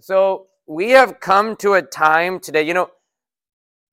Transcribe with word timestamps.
So 0.00 0.46
we 0.66 0.90
have 0.90 1.20
come 1.20 1.56
to 1.56 1.74
a 1.74 1.82
time 1.82 2.40
today, 2.40 2.62
you 2.62 2.74
know, 2.74 2.90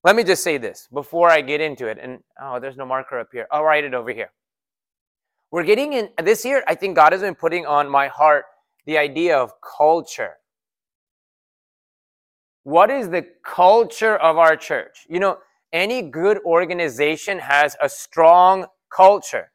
let 0.04 0.16
me 0.16 0.24
just 0.24 0.44
say 0.44 0.58
this 0.58 0.88
before 0.94 1.30
I 1.30 1.42
get 1.42 1.62
into 1.62 1.88
it. 1.88 1.98
And 2.02 2.20
oh, 2.42 2.60
there's 2.60 2.76
no 2.76 2.86
marker 2.86 3.20
up 3.20 3.30
here. 3.32 3.48
I'll 3.52 3.64
write 3.64 3.86
it 3.86 3.94
over 3.94 4.12
here. 4.12 4.32
We're 5.52 5.64
getting 5.64 5.94
in 5.94 6.10
this 6.24 6.44
year, 6.44 6.64
I 6.68 6.76
think 6.76 6.96
God 6.96 7.14
has 7.14 7.22
been 7.22 7.36
putting 7.36 7.66
on 7.66 7.88
my 7.88 8.08
heart 8.08 8.46
the 8.86 8.98
idea 8.98 9.38
of 9.38 9.54
culture. 9.78 10.34
What 12.64 12.90
is 12.90 13.10
the 13.10 13.26
culture 13.46 14.18
of 14.18 14.38
our 14.38 14.56
church? 14.56 15.06
You 15.08 15.20
know, 15.20 15.38
any 15.72 16.02
good 16.02 16.40
organization 16.46 17.40
has 17.40 17.76
a 17.82 17.88
strong 17.88 18.66
culture. 18.96 19.52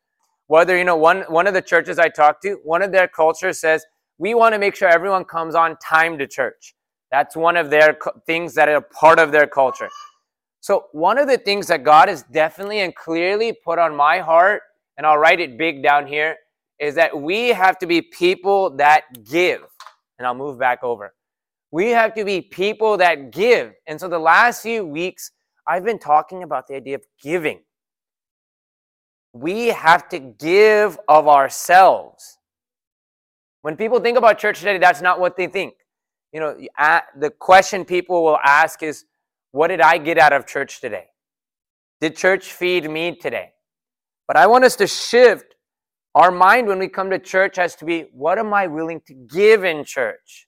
Whether, 0.46 0.79
you 0.79 0.85
know, 0.85 0.96
one, 0.96 1.23
one 1.29 1.46
of 1.46 1.55
the 1.55 1.62
churches 1.62 1.99
I 1.99 2.09
talked 2.09 2.43
to, 2.43 2.59
one 2.65 2.80
of 2.83 2.93
their 2.93 3.09
cultures 3.09 3.61
says, 3.61 3.85
we 4.19 4.35
want 4.35 4.53
to 4.55 4.59
make 4.59 4.75
sure 4.75 4.89
everyone 4.89 5.25
comes 5.25 5.55
on 5.55 5.77
time 5.79 6.19
to 6.19 6.27
church. 6.27 6.75
That's 7.11 7.37
one 7.37 7.57
of 7.57 7.71
their 7.71 7.95
co- 7.95 8.21
things 8.27 8.55
that 8.55 8.69
are 8.69 8.80
part 8.80 9.19
of 9.19 9.33
their 9.33 9.47
culture. 9.47 9.88
So, 10.61 10.87
one 10.92 11.19
of 11.19 11.29
the 11.29 11.38
things 11.38 11.69
that 11.69 11.84
God 11.84 12.09
has 12.09 12.25
definitely 12.25 12.80
and 12.80 12.95
clearly 12.95 13.52
put 13.65 13.78
on 13.78 13.95
my 13.97 14.19
heart, 14.19 14.62
and 14.97 15.06
I'll 15.06 15.19
write 15.19 15.41
it 15.41 15.56
big 15.56 15.83
down 15.83 16.06
here, 16.06 16.37
is 16.78 16.95
that 16.97 17.19
we 17.19 17.48
have 17.48 17.78
to 17.78 17.87
be 17.87 18.02
people 18.02 18.70
that 18.77 19.05
give. 19.25 19.62
And 20.19 20.27
I'll 20.27 20.34
move 20.34 20.59
back 20.59 20.83
over. 20.83 21.14
We 21.70 21.91
have 21.91 22.14
to 22.14 22.25
be 22.25 22.41
people 22.41 22.97
that 22.97 23.30
give. 23.30 23.73
And 23.87 24.00
so, 24.00 24.09
the 24.09 24.19
last 24.19 24.62
few 24.62 24.84
weeks, 24.84 25.30
I've 25.66 25.84
been 25.84 25.98
talking 25.98 26.42
about 26.42 26.66
the 26.66 26.75
idea 26.75 26.97
of 26.97 27.05
giving. 27.23 27.61
We 29.33 29.69
have 29.69 30.09
to 30.09 30.19
give 30.19 30.98
of 31.09 31.28
ourselves. 31.28 32.38
When 33.62 33.77
people 33.77 34.01
think 34.01 34.17
about 34.17 34.39
church 34.39 34.59
today, 34.59 34.79
that's 34.79 35.03
not 35.03 35.21
what 35.21 35.37
they 35.37 35.47
think. 35.47 35.75
You 36.33 36.41
know, 36.41 36.57
the 37.19 37.30
question 37.30 37.84
people 37.84 38.23
will 38.23 38.39
ask 38.45 38.83
is, 38.83 39.05
what 39.53 39.69
did 39.69 39.81
I 39.81 39.98
get 39.98 40.19
out 40.19 40.33
of 40.33 40.47
church 40.47 40.81
today? 40.81 41.06
Did 42.00 42.17
church 42.17 42.53
feed 42.53 42.89
me 42.89 43.17
today? 43.17 43.53
But 44.27 44.37
I 44.37 44.47
want 44.47 44.65
us 44.65 44.77
to 44.77 44.87
shift 44.87 45.55
our 46.15 46.31
mind 46.31 46.69
when 46.69 46.78
we 46.78 46.89
come 46.89 47.11
to 47.11 47.19
church 47.19 47.56
has 47.56 47.75
to 47.77 47.84
be, 47.84 48.06
what 48.12 48.39
am 48.39 48.53
I 48.53 48.67
willing 48.67 49.00
to 49.06 49.15
give 49.15 49.65
in 49.65 49.84
church? 49.84 50.47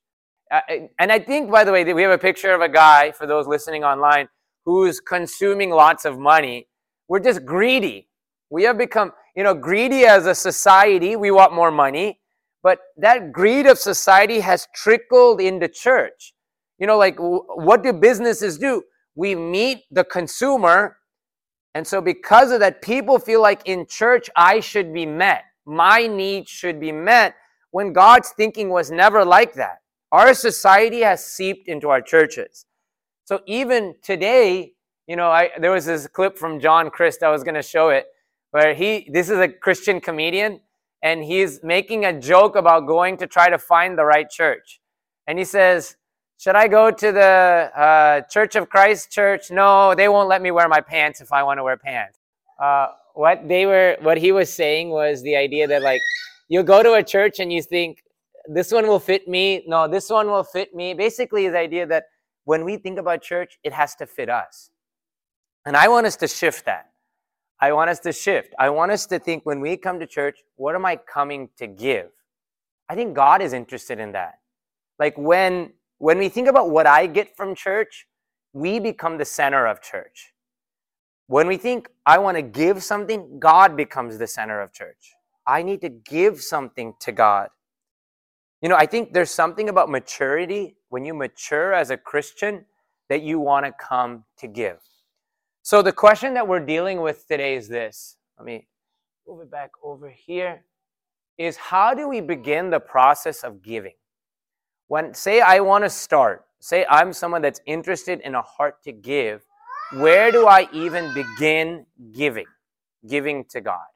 And 0.98 1.12
I 1.12 1.18
think, 1.18 1.50
by 1.50 1.64
the 1.64 1.72
way, 1.72 1.84
that 1.84 1.94
we 1.94 2.02
have 2.02 2.10
a 2.10 2.18
picture 2.18 2.52
of 2.52 2.60
a 2.60 2.68
guy, 2.68 3.12
for 3.12 3.26
those 3.26 3.46
listening 3.46 3.84
online, 3.84 4.28
who's 4.64 5.00
consuming 5.00 5.70
lots 5.70 6.04
of 6.04 6.18
money. 6.18 6.68
We're 7.08 7.20
just 7.20 7.44
greedy. 7.44 8.08
We 8.50 8.64
have 8.64 8.76
become, 8.76 9.12
you 9.34 9.42
know, 9.44 9.54
greedy 9.54 10.04
as 10.04 10.26
a 10.26 10.34
society. 10.34 11.16
We 11.16 11.30
want 11.30 11.54
more 11.54 11.70
money. 11.70 12.19
But 12.62 12.78
that 12.96 13.32
greed 13.32 13.66
of 13.66 13.78
society 13.78 14.40
has 14.40 14.68
trickled 14.74 15.40
into 15.40 15.68
church. 15.68 16.34
You 16.78 16.86
know, 16.86 16.98
like 16.98 17.16
what 17.18 17.82
do 17.82 17.92
businesses 17.92 18.58
do? 18.58 18.82
We 19.14 19.34
meet 19.34 19.84
the 19.90 20.04
consumer. 20.04 20.96
And 21.74 21.86
so, 21.86 22.00
because 22.00 22.50
of 22.50 22.60
that, 22.60 22.82
people 22.82 23.18
feel 23.18 23.40
like 23.40 23.62
in 23.64 23.86
church, 23.86 24.28
I 24.34 24.60
should 24.60 24.92
be 24.92 25.06
met. 25.06 25.44
My 25.66 26.06
needs 26.06 26.50
should 26.50 26.80
be 26.80 26.90
met 26.90 27.34
when 27.70 27.92
God's 27.92 28.30
thinking 28.30 28.70
was 28.70 28.90
never 28.90 29.24
like 29.24 29.54
that. 29.54 29.82
Our 30.10 30.34
society 30.34 31.00
has 31.00 31.24
seeped 31.24 31.68
into 31.68 31.88
our 31.88 32.00
churches. 32.00 32.66
So, 33.24 33.40
even 33.46 33.94
today, 34.02 34.72
you 35.06 35.16
know, 35.16 35.30
I, 35.30 35.50
there 35.58 35.70
was 35.70 35.86
this 35.86 36.08
clip 36.08 36.36
from 36.36 36.58
John 36.58 36.90
Crist, 36.90 37.22
I 37.22 37.30
was 37.30 37.44
going 37.44 37.54
to 37.54 37.62
show 37.62 37.90
it, 37.90 38.06
where 38.50 38.74
he, 38.74 39.08
this 39.12 39.30
is 39.30 39.38
a 39.38 39.48
Christian 39.48 40.00
comedian, 40.00 40.60
and 41.02 41.24
he's 41.24 41.60
making 41.62 42.04
a 42.04 42.18
joke 42.18 42.56
about 42.56 42.86
going 42.86 43.16
to 43.18 43.26
try 43.26 43.48
to 43.48 43.58
find 43.58 43.96
the 43.96 44.04
right 44.04 44.28
church. 44.28 44.80
And 45.26 45.38
he 45.38 45.44
says, 45.44 45.96
Should 46.38 46.56
I 46.56 46.68
go 46.68 46.90
to 46.90 47.12
the 47.12 47.70
uh, 47.76 48.20
Church 48.22 48.56
of 48.56 48.68
Christ 48.68 49.10
church? 49.10 49.50
No, 49.50 49.94
they 49.94 50.08
won't 50.08 50.28
let 50.28 50.42
me 50.42 50.50
wear 50.50 50.68
my 50.68 50.80
pants 50.80 51.20
if 51.20 51.32
I 51.32 51.42
want 51.42 51.58
to 51.58 51.64
wear 51.64 51.76
pants. 51.76 52.18
Uh, 52.62 52.88
what 53.14 53.48
they 53.48 53.66
were, 53.66 53.96
what 54.00 54.18
he 54.18 54.32
was 54.32 54.52
saying 54.52 54.90
was 54.90 55.22
the 55.22 55.36
idea 55.36 55.66
that 55.66 55.82
like 55.82 56.00
you 56.48 56.62
go 56.62 56.82
to 56.82 56.94
a 56.94 57.02
church 57.02 57.38
and 57.38 57.52
you 57.52 57.62
think 57.62 58.02
this 58.46 58.72
one 58.72 58.86
will 58.86 58.98
fit 58.98 59.28
me. 59.28 59.64
No, 59.66 59.88
this 59.88 60.10
one 60.10 60.26
will 60.28 60.44
fit 60.44 60.74
me. 60.74 60.94
Basically, 60.94 61.48
the 61.48 61.58
idea 61.58 61.86
that 61.86 62.04
when 62.44 62.64
we 62.64 62.76
think 62.76 62.98
about 62.98 63.22
church, 63.22 63.58
it 63.62 63.72
has 63.72 63.94
to 63.96 64.06
fit 64.06 64.28
us. 64.28 64.70
And 65.64 65.76
I 65.76 65.88
want 65.88 66.06
us 66.06 66.16
to 66.16 66.28
shift 66.28 66.64
that. 66.64 66.89
I 67.60 67.72
want 67.72 67.90
us 67.90 68.00
to 68.00 68.12
shift. 68.12 68.54
I 68.58 68.70
want 68.70 68.90
us 68.90 69.06
to 69.06 69.18
think 69.18 69.44
when 69.44 69.60
we 69.60 69.76
come 69.76 70.00
to 70.00 70.06
church, 70.06 70.38
what 70.56 70.74
am 70.74 70.86
I 70.86 70.96
coming 70.96 71.50
to 71.58 71.66
give? 71.66 72.10
I 72.88 72.94
think 72.94 73.14
God 73.14 73.42
is 73.42 73.52
interested 73.52 74.00
in 74.00 74.12
that. 74.12 74.38
Like 74.98 75.16
when 75.18 75.72
when 75.98 76.18
we 76.18 76.30
think 76.30 76.48
about 76.48 76.70
what 76.70 76.86
I 76.86 77.06
get 77.06 77.36
from 77.36 77.54
church, 77.54 78.06
we 78.54 78.80
become 78.80 79.18
the 79.18 79.24
center 79.24 79.66
of 79.66 79.82
church. 79.82 80.32
When 81.26 81.46
we 81.46 81.58
think 81.58 81.88
I 82.06 82.18
want 82.18 82.36
to 82.38 82.42
give 82.42 82.82
something, 82.82 83.38
God 83.38 83.76
becomes 83.76 84.18
the 84.18 84.26
center 84.26 84.60
of 84.60 84.72
church. 84.72 85.14
I 85.46 85.62
need 85.62 85.82
to 85.82 85.90
give 85.90 86.40
something 86.40 86.94
to 87.00 87.12
God. 87.12 87.50
You 88.62 88.68
know, 88.68 88.76
I 88.76 88.86
think 88.86 89.12
there's 89.12 89.30
something 89.30 89.68
about 89.68 89.90
maturity 89.90 90.76
when 90.88 91.04
you 91.04 91.14
mature 91.14 91.72
as 91.72 91.90
a 91.90 91.96
Christian 91.96 92.64
that 93.08 93.22
you 93.22 93.38
want 93.38 93.66
to 93.66 93.72
come 93.72 94.24
to 94.38 94.46
give. 94.48 94.78
So 95.62 95.82
the 95.82 95.92
question 95.92 96.34
that 96.34 96.48
we're 96.48 96.64
dealing 96.64 97.00
with 97.00 97.26
today 97.28 97.54
is 97.54 97.68
this. 97.68 98.16
Let 98.38 98.46
me 98.46 98.66
move 99.26 99.42
it 99.42 99.50
back 99.50 99.70
over 99.82 100.08
here. 100.08 100.64
Is 101.36 101.56
how 101.56 101.94
do 101.94 102.08
we 102.08 102.20
begin 102.20 102.70
the 102.70 102.80
process 102.80 103.44
of 103.44 103.62
giving? 103.62 103.94
When 104.88 105.14
say 105.14 105.40
I 105.40 105.60
want 105.60 105.84
to 105.84 105.90
start, 105.90 106.46
say 106.60 106.84
I'm 106.88 107.12
someone 107.12 107.42
that's 107.42 107.60
interested 107.66 108.20
in 108.20 108.34
a 108.34 108.42
heart 108.42 108.82
to 108.84 108.92
give, 108.92 109.44
where 109.92 110.32
do 110.32 110.46
I 110.46 110.68
even 110.72 111.12
begin 111.14 111.86
giving? 112.12 112.46
Giving 113.06 113.44
to 113.46 113.60
God. 113.60 113.86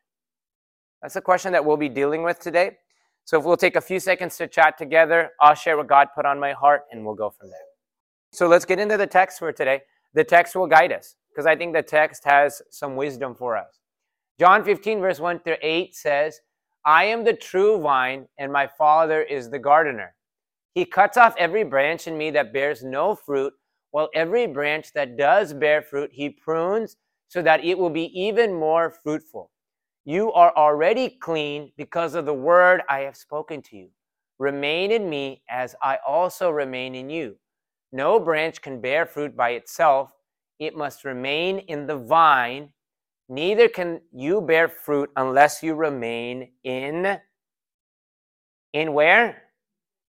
That's 1.02 1.14
the 1.14 1.20
question 1.20 1.52
that 1.52 1.64
we'll 1.64 1.76
be 1.76 1.88
dealing 1.88 2.22
with 2.22 2.41
today. 2.41 2.76
So 3.25 3.38
if 3.38 3.44
we'll 3.44 3.56
take 3.56 3.76
a 3.76 3.81
few 3.81 4.00
seconds 4.00 4.36
to 4.36 4.46
chat 4.46 4.76
together, 4.76 5.31
I'll 5.41 5.54
share 5.54 5.76
what 5.76 5.86
God 5.86 6.08
put 6.14 6.26
on 6.26 6.38
my 6.38 6.52
heart 6.52 6.84
and 6.92 7.04
we'll 7.04 7.14
go 7.14 7.31
from 7.31 7.48
there. 7.48 7.58
So 8.32 8.48
let's 8.48 8.64
get 8.64 8.78
into 8.78 8.96
the 8.96 9.06
text 9.06 9.38
for 9.38 9.50
today. 9.52 9.82
The 10.12 10.25
text 10.25 10.54
will 10.54 10.66
guide 10.66 10.92
us 10.92 11.16
because 11.34 11.47
I 11.47 11.56
think 11.56 11.75
the 11.75 11.83
text 11.83 12.22
has 12.25 12.62
some 12.71 12.95
wisdom 12.95 13.34
for 13.34 13.56
us. 13.56 13.81
John 14.39 14.65
15, 14.65 15.00
verse 15.00 15.19
1 15.19 15.41
through 15.41 15.56
8 15.61 15.95
says, 15.95 16.41
I 16.87 17.05
am 17.05 17.25
the 17.25 17.33
true 17.33 17.81
vine, 17.81 18.27
and 18.39 18.53
my 18.53 18.67
Father 18.67 19.22
is 19.22 19.50
the 19.50 19.59
gardener. 19.59 20.15
He 20.75 20.84
cuts 20.84 21.17
off 21.17 21.34
every 21.39 21.65
branch 21.65 22.06
in 22.06 22.19
me 22.19 22.31
that 22.33 22.53
bears 22.53 22.84
no 22.84 23.15
fruit, 23.15 23.53
while 23.91 24.11
every 24.15 24.47
branch 24.47 24.93
that 24.94 25.17
does 25.17 25.53
bear 25.53 25.83
fruit, 25.83 26.11
he 26.12 26.31
prunes 26.31 26.97
so 27.28 27.43
that 27.43 27.65
it 27.65 27.78
will 27.78 27.91
be 27.91 28.11
even 28.21 28.53
more 28.53 28.91
fruitful. 29.03 29.50
You 30.05 30.33
are 30.33 30.55
already 30.56 31.09
clean 31.09 31.73
because 31.77 32.15
of 32.15 32.27
the 32.27 32.34
word 32.34 32.83
I 32.89 33.00
have 33.00 33.17
spoken 33.17 33.62
to 33.62 33.77
you. 33.77 33.89
Remain 34.39 34.91
in 34.91 35.09
me 35.09 35.43
as 35.49 35.75
I 35.83 35.99
also 36.06 36.50
remain 36.50 36.94
in 36.94 37.09
you. 37.09 37.37
No 37.93 38.21
branch 38.21 38.61
can 38.61 38.81
bear 38.81 39.06
fruit 39.06 39.37
by 39.37 39.50
itself 39.50 40.11
it 40.59 40.76
must 40.76 41.04
remain 41.04 41.59
in 41.59 41.87
the 41.87 41.97
vine. 41.97 42.70
Neither 43.28 43.69
can 43.69 44.00
you 44.12 44.41
bear 44.41 44.69
fruit 44.69 45.10
unless 45.16 45.62
you 45.62 45.75
remain 45.75 46.53
in 46.62 47.19
in 48.72 48.93
where? 48.93 49.43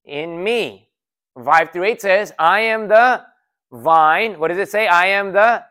In 0.05 0.43
me. 0.43 0.89
5 1.43 1.71
through 1.71 1.85
8 1.85 2.01
says, 2.01 2.33
I 2.39 2.61
am 2.61 2.89
the 2.89 3.23
vine. 3.71 4.39
What 4.39 4.49
does 4.49 4.59
it 4.59 4.71
say? 4.71 4.87
I 4.87 5.07
am 5.07 5.33
the 5.33 5.63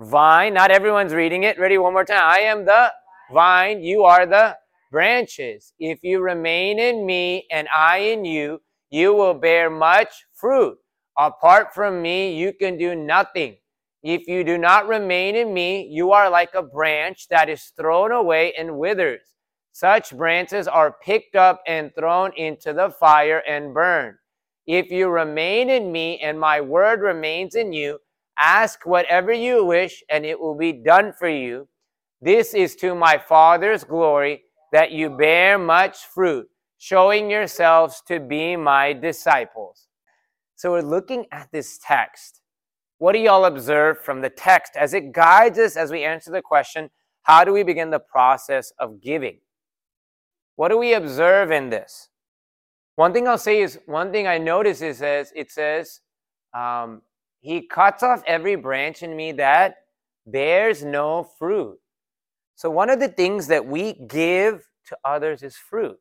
vine. 0.00 0.54
Not 0.54 0.70
everyone's 0.70 1.12
reading 1.12 1.42
it. 1.44 1.58
Ready? 1.58 1.78
One 1.78 1.92
more 1.92 2.04
time. 2.04 2.22
I 2.22 2.40
am 2.40 2.64
the 2.64 2.92
vine. 3.32 3.82
You 3.82 4.04
are 4.04 4.26
the 4.26 4.56
branches. 4.90 5.72
If 5.78 5.98
you 6.02 6.20
remain 6.20 6.78
in 6.78 7.04
me 7.04 7.46
and 7.50 7.68
I 7.74 7.98
in 7.98 8.24
you, 8.24 8.60
you 8.90 9.12
will 9.12 9.34
bear 9.34 9.68
much 9.68 10.24
fruit. 10.32 10.78
Apart 11.18 11.74
from 11.74 12.00
me, 12.00 12.36
you 12.36 12.52
can 12.52 12.78
do 12.78 12.94
nothing. 12.94 13.56
If 14.04 14.28
you 14.28 14.44
do 14.44 14.58
not 14.58 14.86
remain 14.86 15.34
in 15.34 15.54
me, 15.54 15.88
you 15.90 16.12
are 16.12 16.28
like 16.28 16.54
a 16.54 16.62
branch 16.62 17.26
that 17.28 17.48
is 17.48 17.72
thrown 17.74 18.12
away 18.12 18.52
and 18.52 18.76
withers. 18.76 19.22
Such 19.72 20.14
branches 20.14 20.68
are 20.68 20.98
picked 21.02 21.36
up 21.36 21.62
and 21.66 21.90
thrown 21.94 22.30
into 22.36 22.74
the 22.74 22.90
fire 22.90 23.42
and 23.48 23.72
burned. 23.72 24.18
If 24.66 24.90
you 24.90 25.08
remain 25.08 25.70
in 25.70 25.90
me 25.90 26.18
and 26.18 26.38
my 26.38 26.60
word 26.60 27.00
remains 27.00 27.54
in 27.54 27.72
you, 27.72 27.98
ask 28.38 28.84
whatever 28.84 29.32
you 29.32 29.64
wish 29.64 30.02
and 30.10 30.26
it 30.26 30.38
will 30.38 30.54
be 30.54 30.72
done 30.72 31.14
for 31.18 31.28
you. 31.30 31.66
This 32.20 32.52
is 32.52 32.76
to 32.76 32.94
my 32.94 33.16
Father's 33.16 33.84
glory 33.84 34.42
that 34.72 34.92
you 34.92 35.16
bear 35.16 35.56
much 35.56 36.04
fruit, 36.12 36.46
showing 36.76 37.30
yourselves 37.30 38.02
to 38.08 38.20
be 38.20 38.54
my 38.54 38.92
disciples. 38.92 39.88
So 40.56 40.72
we're 40.72 40.82
looking 40.82 41.24
at 41.32 41.50
this 41.52 41.78
text 41.82 42.42
what 43.04 43.12
do 43.12 43.18
y'all 43.18 43.44
observe 43.44 44.00
from 44.00 44.22
the 44.22 44.30
text 44.30 44.76
as 44.76 44.94
it 44.94 45.12
guides 45.12 45.58
us 45.58 45.76
as 45.76 45.90
we 45.90 46.02
answer 46.02 46.30
the 46.30 46.40
question 46.40 46.88
how 47.24 47.44
do 47.44 47.52
we 47.52 47.62
begin 47.62 47.90
the 47.90 47.98
process 47.98 48.72
of 48.78 49.02
giving? 49.02 49.40
What 50.56 50.70
do 50.70 50.78
we 50.78 50.94
observe 50.94 51.50
in 51.50 51.68
this? 51.68 52.08
One 52.96 53.12
thing 53.12 53.28
I'll 53.28 53.36
say 53.36 53.60
is 53.60 53.78
one 53.84 54.10
thing 54.10 54.26
I 54.26 54.38
notice 54.38 54.80
is 54.80 54.96
says 54.96 55.34
it 55.36 55.52
says 55.52 56.00
um, 56.54 57.02
he 57.40 57.60
cuts 57.66 58.02
off 58.02 58.22
every 58.26 58.56
branch 58.56 59.02
in 59.02 59.14
me 59.14 59.32
that 59.32 59.74
bears 60.26 60.82
no 60.82 61.24
fruit. 61.38 61.78
So 62.54 62.70
one 62.70 62.88
of 62.88 63.00
the 63.00 63.08
things 63.08 63.48
that 63.48 63.66
we 63.66 63.92
give 64.08 64.66
to 64.86 64.96
others 65.04 65.42
is 65.42 65.56
fruit. 65.56 65.98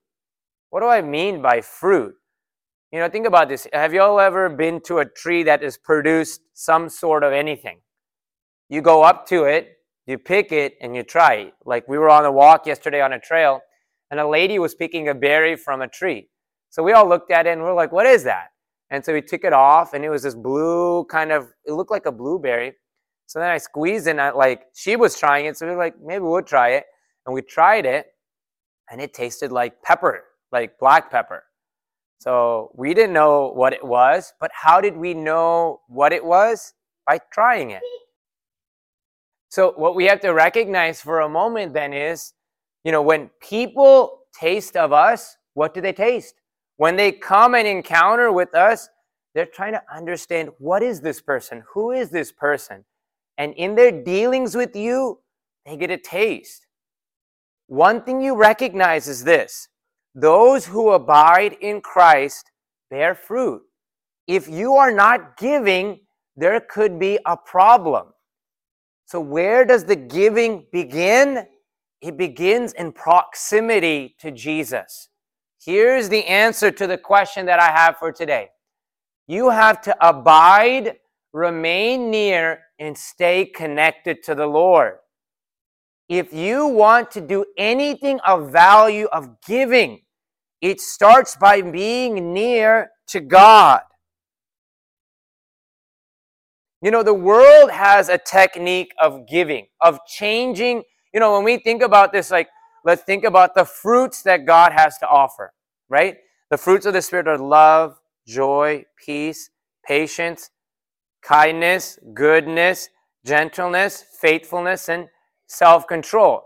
What 0.69 0.79
do 0.79 0.87
I 0.87 1.01
mean 1.01 1.41
by 1.41 1.59
fruit? 1.59 2.15
You 2.93 2.99
know, 2.99 3.09
think 3.09 3.25
about 3.25 3.49
this. 3.49 3.65
Have 3.73 3.91
you 3.95 4.03
all 4.03 4.19
ever 4.19 4.49
been 4.49 4.79
to 4.81 4.99
a 4.99 5.05
tree 5.05 5.41
that 5.43 5.63
has 5.63 5.79
produced 5.79 6.41
some 6.53 6.89
sort 6.89 7.23
of 7.23 7.33
anything? 7.33 7.79
You 8.69 8.83
go 8.83 9.01
up 9.01 9.25
to 9.29 9.45
it, 9.45 9.77
you 10.05 10.19
pick 10.19 10.51
it, 10.51 10.75
and 10.79 10.95
you 10.95 11.01
try 11.01 11.33
it. 11.33 11.53
Like 11.65 11.87
we 11.87 11.97
were 11.97 12.11
on 12.11 12.23
a 12.23 12.31
walk 12.31 12.67
yesterday 12.67 13.01
on 13.01 13.11
a 13.11 13.19
trail, 13.19 13.61
and 14.11 14.19
a 14.19 14.27
lady 14.27 14.59
was 14.59 14.75
picking 14.75 15.09
a 15.09 15.15
berry 15.15 15.55
from 15.55 15.81
a 15.81 15.87
tree. 15.87 16.29
So 16.69 16.83
we 16.83 16.93
all 16.93 17.09
looked 17.09 17.31
at 17.31 17.47
it 17.47 17.53
and 17.53 17.63
we 17.63 17.67
are 17.67 17.73
like, 17.73 17.91
what 17.91 18.05
is 18.05 18.23
that? 18.25 18.49
And 18.91 19.03
so 19.03 19.11
we 19.11 19.23
took 19.23 19.43
it 19.43 19.53
off 19.53 19.95
and 19.95 20.05
it 20.05 20.09
was 20.09 20.21
this 20.21 20.35
blue 20.35 21.03
kind 21.05 21.31
of, 21.31 21.47
it 21.65 21.71
looked 21.73 21.89
like 21.89 22.05
a 22.05 22.11
blueberry. 22.11 22.73
So 23.25 23.39
then 23.39 23.49
I 23.49 23.57
squeezed 23.57 24.05
and 24.05 24.21
I, 24.21 24.29
like 24.29 24.65
she 24.75 24.97
was 24.97 25.17
trying 25.17 25.47
it. 25.47 25.57
So 25.57 25.65
we 25.65 25.71
were 25.71 25.79
like, 25.79 25.95
maybe 25.99 26.23
we'll 26.25 26.43
try 26.43 26.73
it. 26.73 26.85
And 27.25 27.33
we 27.33 27.41
tried 27.41 27.87
it 27.87 28.05
and 28.91 29.01
it 29.01 29.15
tasted 29.15 29.51
like 29.51 29.81
pepper, 29.81 30.25
like 30.51 30.77
black 30.77 31.09
pepper. 31.09 31.43
So 32.23 32.71
we 32.73 32.93
didn't 32.93 33.11
know 33.11 33.51
what 33.53 33.73
it 33.73 33.83
was, 33.83 34.31
but 34.39 34.49
how 34.53 34.79
did 34.79 34.95
we 34.95 35.13
know 35.13 35.81
what 35.89 36.13
it 36.13 36.23
was? 36.23 36.73
By 37.05 37.19
trying 37.33 37.71
it. 37.71 37.81
So 39.49 39.73
what 39.75 39.93
we 39.93 40.05
have 40.05 40.21
to 40.21 40.29
recognize 40.29 41.01
for 41.01 41.19
a 41.19 41.27
moment 41.27 41.73
then 41.73 41.91
is, 41.91 42.31
you 42.85 42.93
know, 42.93 43.01
when 43.01 43.29
people 43.41 44.21
taste 44.33 44.77
of 44.77 44.93
us, 44.93 45.35
what 45.53 45.73
do 45.73 45.81
they 45.81 45.91
taste? 45.91 46.35
When 46.77 46.95
they 46.95 47.11
come 47.11 47.55
and 47.55 47.67
encounter 47.67 48.31
with 48.31 48.55
us, 48.55 48.87
they're 49.35 49.45
trying 49.45 49.73
to 49.73 49.81
understand 49.93 50.51
what 50.59 50.81
is 50.81 51.01
this 51.01 51.19
person? 51.19 51.61
Who 51.73 51.91
is 51.91 52.09
this 52.09 52.31
person? 52.31 52.85
And 53.37 53.53
in 53.55 53.75
their 53.75 53.91
dealings 53.91 54.55
with 54.55 54.77
you, 54.77 55.19
they 55.65 55.75
get 55.75 55.91
a 55.91 55.97
taste. 55.97 56.67
One 57.67 58.01
thing 58.01 58.21
you 58.21 58.33
recognize 58.33 59.09
is 59.09 59.25
this 59.25 59.67
those 60.15 60.65
who 60.65 60.91
abide 60.91 61.53
in 61.61 61.81
Christ 61.81 62.51
bear 62.89 63.15
fruit. 63.15 63.61
If 64.27 64.47
you 64.47 64.75
are 64.75 64.91
not 64.91 65.37
giving, 65.37 66.01
there 66.35 66.59
could 66.59 66.99
be 66.99 67.19
a 67.25 67.35
problem. 67.35 68.07
So, 69.05 69.19
where 69.19 69.65
does 69.65 69.85
the 69.85 69.95
giving 69.95 70.65
begin? 70.71 71.45
It 72.01 72.17
begins 72.17 72.73
in 72.73 72.91
proximity 72.91 74.15
to 74.19 74.31
Jesus. 74.31 75.09
Here's 75.63 76.09
the 76.09 76.25
answer 76.25 76.71
to 76.71 76.87
the 76.87 76.97
question 76.97 77.45
that 77.45 77.59
I 77.59 77.71
have 77.71 77.97
for 77.97 78.11
today. 78.11 78.49
You 79.27 79.49
have 79.49 79.81
to 79.81 79.95
abide, 80.05 80.97
remain 81.31 82.11
near, 82.11 82.61
and 82.79 82.97
stay 82.97 83.45
connected 83.45 84.23
to 84.23 84.35
the 84.35 84.45
Lord. 84.45 84.95
If 86.09 86.33
you 86.33 86.67
want 86.67 87.11
to 87.11 87.21
do 87.21 87.45
anything 87.57 88.19
of 88.21 88.51
value 88.51 89.07
of 89.13 89.41
giving, 89.41 90.02
it 90.63 90.79
starts 90.79 91.35
by 91.35 91.61
being 91.61 92.31
near 92.33 92.89
to 93.07 93.19
God. 93.19 93.81
You 96.81 96.89
know, 96.89 97.03
the 97.03 97.13
world 97.13 97.69
has 97.69 98.07
a 98.07 98.17
technique 98.17 98.93
of 98.97 99.27
giving, 99.27 99.67
of 99.81 99.99
changing. 100.07 100.83
You 101.13 101.19
know, 101.19 101.33
when 101.33 101.43
we 101.43 101.57
think 101.57 101.83
about 101.83 102.13
this, 102.13 102.31
like, 102.31 102.47
let's 102.85 103.03
think 103.03 103.25
about 103.25 103.55
the 103.55 103.65
fruits 103.65 104.21
that 104.23 104.45
God 104.45 104.71
has 104.71 104.97
to 104.99 105.07
offer, 105.07 105.51
right? 105.89 106.15
The 106.49 106.57
fruits 106.57 106.85
of 106.85 106.93
the 106.93 107.01
Spirit 107.01 107.27
are 107.27 107.37
love, 107.37 107.97
joy, 108.25 108.85
peace, 109.05 109.49
patience, 109.85 110.49
kindness, 111.21 111.99
goodness, 112.13 112.87
gentleness, 113.25 114.01
faithfulness, 114.21 114.87
and 114.87 115.09
self 115.47 115.87
control. 115.87 116.43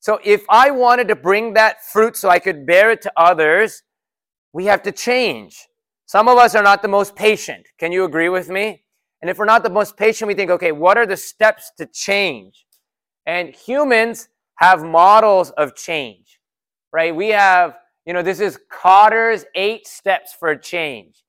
So 0.00 0.18
if 0.24 0.44
I 0.48 0.70
wanted 0.70 1.08
to 1.08 1.16
bring 1.16 1.52
that 1.54 1.84
fruit 1.84 2.16
so 2.16 2.28
I 2.28 2.38
could 2.38 2.66
bear 2.66 2.90
it 2.90 3.02
to 3.02 3.12
others, 3.16 3.82
we 4.52 4.64
have 4.64 4.82
to 4.82 4.92
change. 4.92 5.68
Some 6.06 6.26
of 6.26 6.38
us 6.38 6.54
are 6.54 6.62
not 6.62 6.82
the 6.82 6.88
most 6.88 7.14
patient. 7.14 7.66
Can 7.78 7.92
you 7.92 8.04
agree 8.04 8.28
with 8.28 8.48
me? 8.48 8.82
And 9.20 9.30
if 9.30 9.38
we're 9.38 9.44
not 9.44 9.62
the 9.62 9.70
most 9.70 9.96
patient, 9.96 10.26
we 10.26 10.34
think, 10.34 10.50
okay, 10.50 10.72
what 10.72 10.96
are 10.96 11.06
the 11.06 11.16
steps 11.16 11.70
to 11.76 11.86
change? 11.86 12.64
And 13.26 13.54
humans 13.54 14.28
have 14.56 14.82
models 14.82 15.50
of 15.50 15.76
change, 15.76 16.40
right? 16.92 17.14
We 17.14 17.28
have, 17.28 17.76
you 18.06 18.14
know, 18.14 18.22
this 18.22 18.40
is 18.40 18.58
Kotter's 18.72 19.44
eight 19.54 19.86
steps 19.86 20.34
for 20.38 20.56
change. 20.56 21.22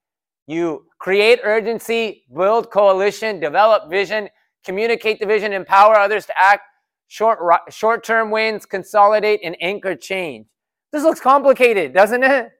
You 0.46 0.86
create 0.98 1.40
urgency, 1.44 2.24
build 2.34 2.70
coalition, 2.70 3.38
develop 3.38 3.90
vision, 3.90 4.28
communicate 4.64 5.20
the 5.20 5.26
vision, 5.26 5.52
empower 5.52 5.96
others 5.96 6.26
to 6.26 6.32
act, 6.36 6.62
short 7.12 7.38
short-term 7.68 8.30
wins, 8.30 8.64
consolidate, 8.64 9.40
and 9.44 9.54
anchor 9.60 9.94
change. 9.94 10.46
This 10.92 11.02
looks 11.02 11.20
complicated, 11.20 11.92
doesn't 11.92 12.22
it? 12.22 12.50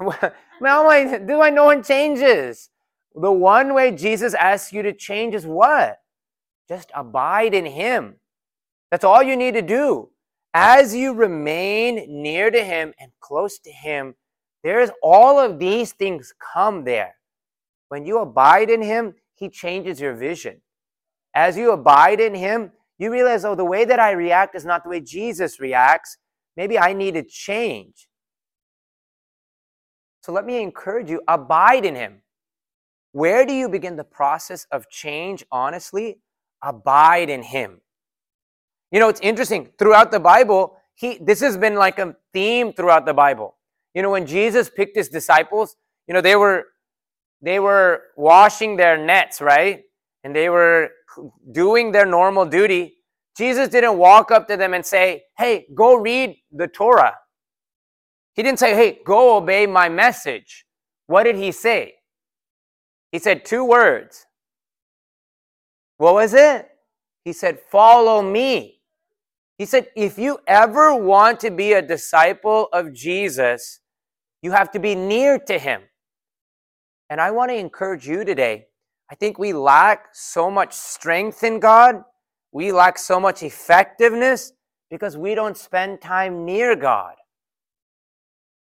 How 0.00 0.88
I, 0.88 1.18
do 1.18 1.40
I 1.40 1.50
know 1.50 1.66
one 1.66 1.84
changes? 1.84 2.70
The 3.14 3.30
one 3.30 3.72
way 3.72 3.92
Jesus 3.92 4.34
asks 4.34 4.72
you 4.72 4.82
to 4.82 4.92
change 4.92 5.34
is 5.34 5.46
what? 5.46 5.98
Just 6.68 6.90
abide 6.92 7.54
in 7.54 7.66
Him. 7.66 8.16
That's 8.90 9.04
all 9.04 9.22
you 9.22 9.36
need 9.36 9.54
to 9.54 9.62
do. 9.62 10.10
As 10.52 10.94
you 10.94 11.12
remain 11.12 12.22
near 12.22 12.50
to 12.50 12.64
Him 12.64 12.94
and 12.98 13.12
close 13.20 13.60
to 13.60 13.70
Him, 13.70 14.16
there's 14.64 14.90
all 15.04 15.38
of 15.38 15.60
these 15.60 15.92
things 15.92 16.34
come 16.52 16.82
there. 16.82 17.14
When 17.90 18.04
you 18.04 18.18
abide 18.18 18.70
in 18.70 18.82
Him, 18.82 19.14
He 19.36 19.48
changes 19.48 20.00
your 20.00 20.14
vision. 20.14 20.62
As 21.32 21.56
you 21.56 21.70
abide 21.70 22.18
in 22.18 22.34
Him, 22.34 22.72
you 22.98 23.10
realize, 23.10 23.44
oh, 23.44 23.54
the 23.54 23.64
way 23.64 23.84
that 23.84 23.98
I 23.98 24.12
react 24.12 24.54
is 24.54 24.64
not 24.64 24.84
the 24.84 24.90
way 24.90 25.00
Jesus 25.00 25.60
reacts. 25.60 26.16
Maybe 26.56 26.78
I 26.78 26.92
need 26.92 27.14
to 27.14 27.22
change. 27.22 28.08
So 30.22 30.32
let 30.32 30.46
me 30.46 30.62
encourage 30.62 31.10
you 31.10 31.20
abide 31.28 31.84
in 31.84 31.94
Him. 31.94 32.22
Where 33.12 33.44
do 33.44 33.52
you 33.52 33.68
begin 33.68 33.96
the 33.96 34.04
process 34.04 34.66
of 34.72 34.88
change, 34.88 35.44
honestly? 35.52 36.18
Abide 36.62 37.30
in 37.30 37.42
Him. 37.42 37.80
You 38.90 39.00
know, 39.00 39.08
it's 39.08 39.20
interesting. 39.20 39.70
Throughout 39.78 40.12
the 40.12 40.20
Bible, 40.20 40.76
he, 40.94 41.18
this 41.20 41.40
has 41.40 41.56
been 41.56 41.74
like 41.74 41.98
a 41.98 42.14
theme 42.32 42.72
throughout 42.72 43.06
the 43.06 43.14
Bible. 43.14 43.56
You 43.92 44.02
know, 44.02 44.10
when 44.10 44.26
Jesus 44.26 44.70
picked 44.70 44.96
his 44.96 45.08
disciples, 45.08 45.76
you 46.06 46.14
know, 46.14 46.20
they 46.20 46.36
were 46.36 46.66
they 47.42 47.60
were 47.60 48.02
washing 48.16 48.76
their 48.76 48.96
nets, 48.96 49.40
right? 49.40 49.82
And 50.24 50.34
they 50.34 50.48
were 50.48 50.90
doing 51.52 51.92
their 51.92 52.06
normal 52.06 52.44
duty. 52.44 52.96
Jesus 53.36 53.68
didn't 53.68 53.98
walk 53.98 54.30
up 54.30 54.48
to 54.48 54.56
them 54.56 54.74
and 54.74 54.84
say, 54.84 55.24
"Hey, 55.36 55.66
go 55.74 55.94
read 55.94 56.36
the 56.50 56.66
Torah." 56.66 57.18
He 58.34 58.42
didn't 58.42 58.58
say, 58.58 58.74
"Hey, 58.74 59.00
go 59.04 59.36
obey 59.36 59.66
my 59.66 59.88
message." 59.88 60.66
What 61.06 61.24
did 61.24 61.36
he 61.36 61.52
say? 61.52 61.94
He 63.12 63.18
said 63.18 63.44
two 63.44 63.64
words. 63.64 64.26
What 65.98 66.14
was 66.14 66.34
it? 66.34 66.68
He 67.24 67.32
said, 67.32 67.60
"Follow 67.60 68.22
me." 68.22 68.74
He 69.56 69.66
said, 69.66 69.88
if 69.94 70.18
you 70.18 70.40
ever 70.48 70.94
want 70.96 71.38
to 71.40 71.50
be 71.50 71.74
a 71.74 71.82
disciple 71.82 72.68
of 72.72 72.92
Jesus, 72.92 73.80
you 74.42 74.50
have 74.50 74.70
to 74.72 74.80
be 74.80 74.96
near 74.96 75.38
to 75.38 75.58
him. 75.58 75.82
And 77.08 77.20
I 77.20 77.30
want 77.30 77.50
to 77.50 77.54
encourage 77.56 78.08
you 78.08 78.24
today. 78.24 78.66
I 79.14 79.16
think 79.16 79.38
we 79.38 79.52
lack 79.52 80.08
so 80.12 80.50
much 80.50 80.72
strength 80.72 81.44
in 81.44 81.60
God. 81.60 82.02
We 82.50 82.72
lack 82.72 82.98
so 82.98 83.20
much 83.20 83.44
effectiveness 83.44 84.52
because 84.90 85.16
we 85.16 85.36
don't 85.36 85.56
spend 85.56 86.00
time 86.00 86.44
near 86.44 86.74
God. 86.74 87.14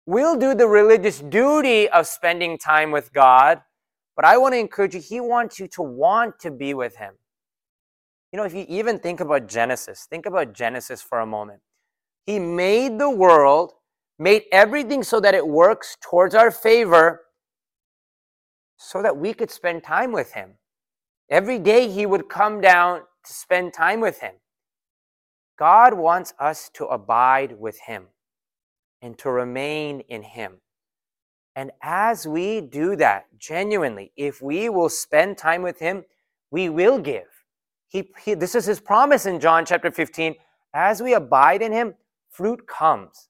We'll 0.06 0.36
do 0.36 0.54
the 0.54 0.68
religious 0.68 1.22
duty 1.22 1.88
of 1.88 2.08
spending 2.08 2.58
time 2.58 2.92
with 2.92 3.14
God, 3.14 3.62
but 4.18 4.26
I 4.26 4.36
want 4.36 4.54
to 4.54 4.60
encourage 4.60 4.94
you, 4.94 5.00
He 5.00 5.22
wants 5.22 5.62
you 5.62 5.68
to 5.70 5.82
want 5.82 6.40
to 6.42 6.52
be 6.52 6.74
with 6.74 6.98
Him. 6.98 7.14
You 8.34 8.38
know, 8.38 8.44
if 8.44 8.54
you 8.54 8.66
even 8.68 9.00
think 9.00 9.22
about 9.22 9.48
Genesis, 9.48 10.08
think 10.10 10.26
about 10.26 10.52
Genesis 10.52 11.02
for 11.02 11.22
a 11.22 11.26
moment. 11.26 11.62
He 12.26 12.38
made 12.38 13.00
the 13.00 13.10
world, 13.10 13.72
made 14.20 14.44
everything 14.52 15.04
so 15.04 15.22
that 15.22 15.36
it 15.36 15.48
works 15.48 15.96
towards 16.02 16.36
our 16.36 16.52
favor, 16.52 17.22
so 18.84 19.02
that 19.02 19.16
we 19.18 19.34
could 19.34 19.50
spend 19.50 19.84
time 19.84 20.12
with 20.12 20.34
Him. 20.34 20.56
Every 21.30 21.60
day 21.60 21.90
He 21.90 22.06
would 22.06 22.30
come 22.30 22.62
down 22.62 23.00
to 23.00 23.34
spend 23.34 23.74
time 23.74 24.02
with 24.02 24.20
Him. 24.20 24.34
God 25.58 25.94
wants 25.94 26.34
us 26.40 26.70
to 26.74 26.86
abide 26.86 27.60
with 27.60 27.80
Him 27.88 28.08
and 29.02 29.18
to 29.20 29.30
remain 29.30 30.02
in 30.02 30.24
Him. 30.24 30.58
And 31.56 31.72
as 31.82 32.28
we 32.28 32.62
do 32.62 32.96
that 32.98 33.26
genuinely, 33.38 34.12
if 34.18 34.42
we 34.42 34.70
will 34.70 34.90
spend 34.90 35.38
time 35.38 35.62
with 35.62 35.80
Him, 35.80 36.04
we 36.52 36.70
will 36.70 37.00
give. 37.00 37.24
He, 37.94 38.10
he, 38.24 38.34
this 38.34 38.56
is 38.56 38.66
his 38.66 38.80
promise 38.80 39.28
in 39.28 39.40
John 39.40 39.66
chapter 39.66 39.92
15. 39.92 40.34
As 40.74 41.02
we 41.02 41.14
abide 41.14 41.62
in 41.62 41.72
him, 41.72 41.94
fruit 42.32 42.68
comes. 42.68 43.30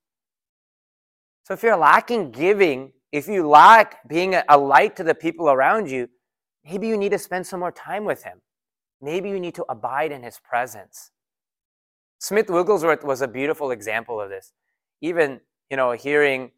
So 1.43 1.53
if 1.53 1.62
you're 1.62 1.75
lacking 1.77 2.31
giving 2.31 2.93
if 3.13 3.27
you 3.27 3.48
lack 3.48 4.05
being 4.10 4.36
a 4.50 4.58
light 4.58 4.96
to 4.96 5.03
the 5.03 5.13
people 5.13 5.48
around 5.48 5.89
you, 5.89 6.10
maybe 6.65 6.88
you 6.88 6.98
need 6.98 7.12
to 7.12 7.20
spend 7.20 7.46
some 7.46 7.60
more 7.60 7.72
time 7.72 8.05
with 8.05 8.24
him. 8.24 8.41
Maybe 9.00 9.29
you 9.29 9.39
need 9.39 9.53
to 9.53 9.65
abide 9.70 10.12
in 10.12 10.24
his 10.24 10.39
presence. 10.39 11.12
Smith 12.17 12.50
Wigglesworth 12.50 13.03
was 13.03 13.22
a 13.22 13.27
beautiful 13.27 13.70
example 13.70 14.20
of 14.20 14.29
this. 14.29 14.51
Even, 15.00 15.41
you 15.70 15.77
know, 15.77 15.91
hearing, 15.91 16.51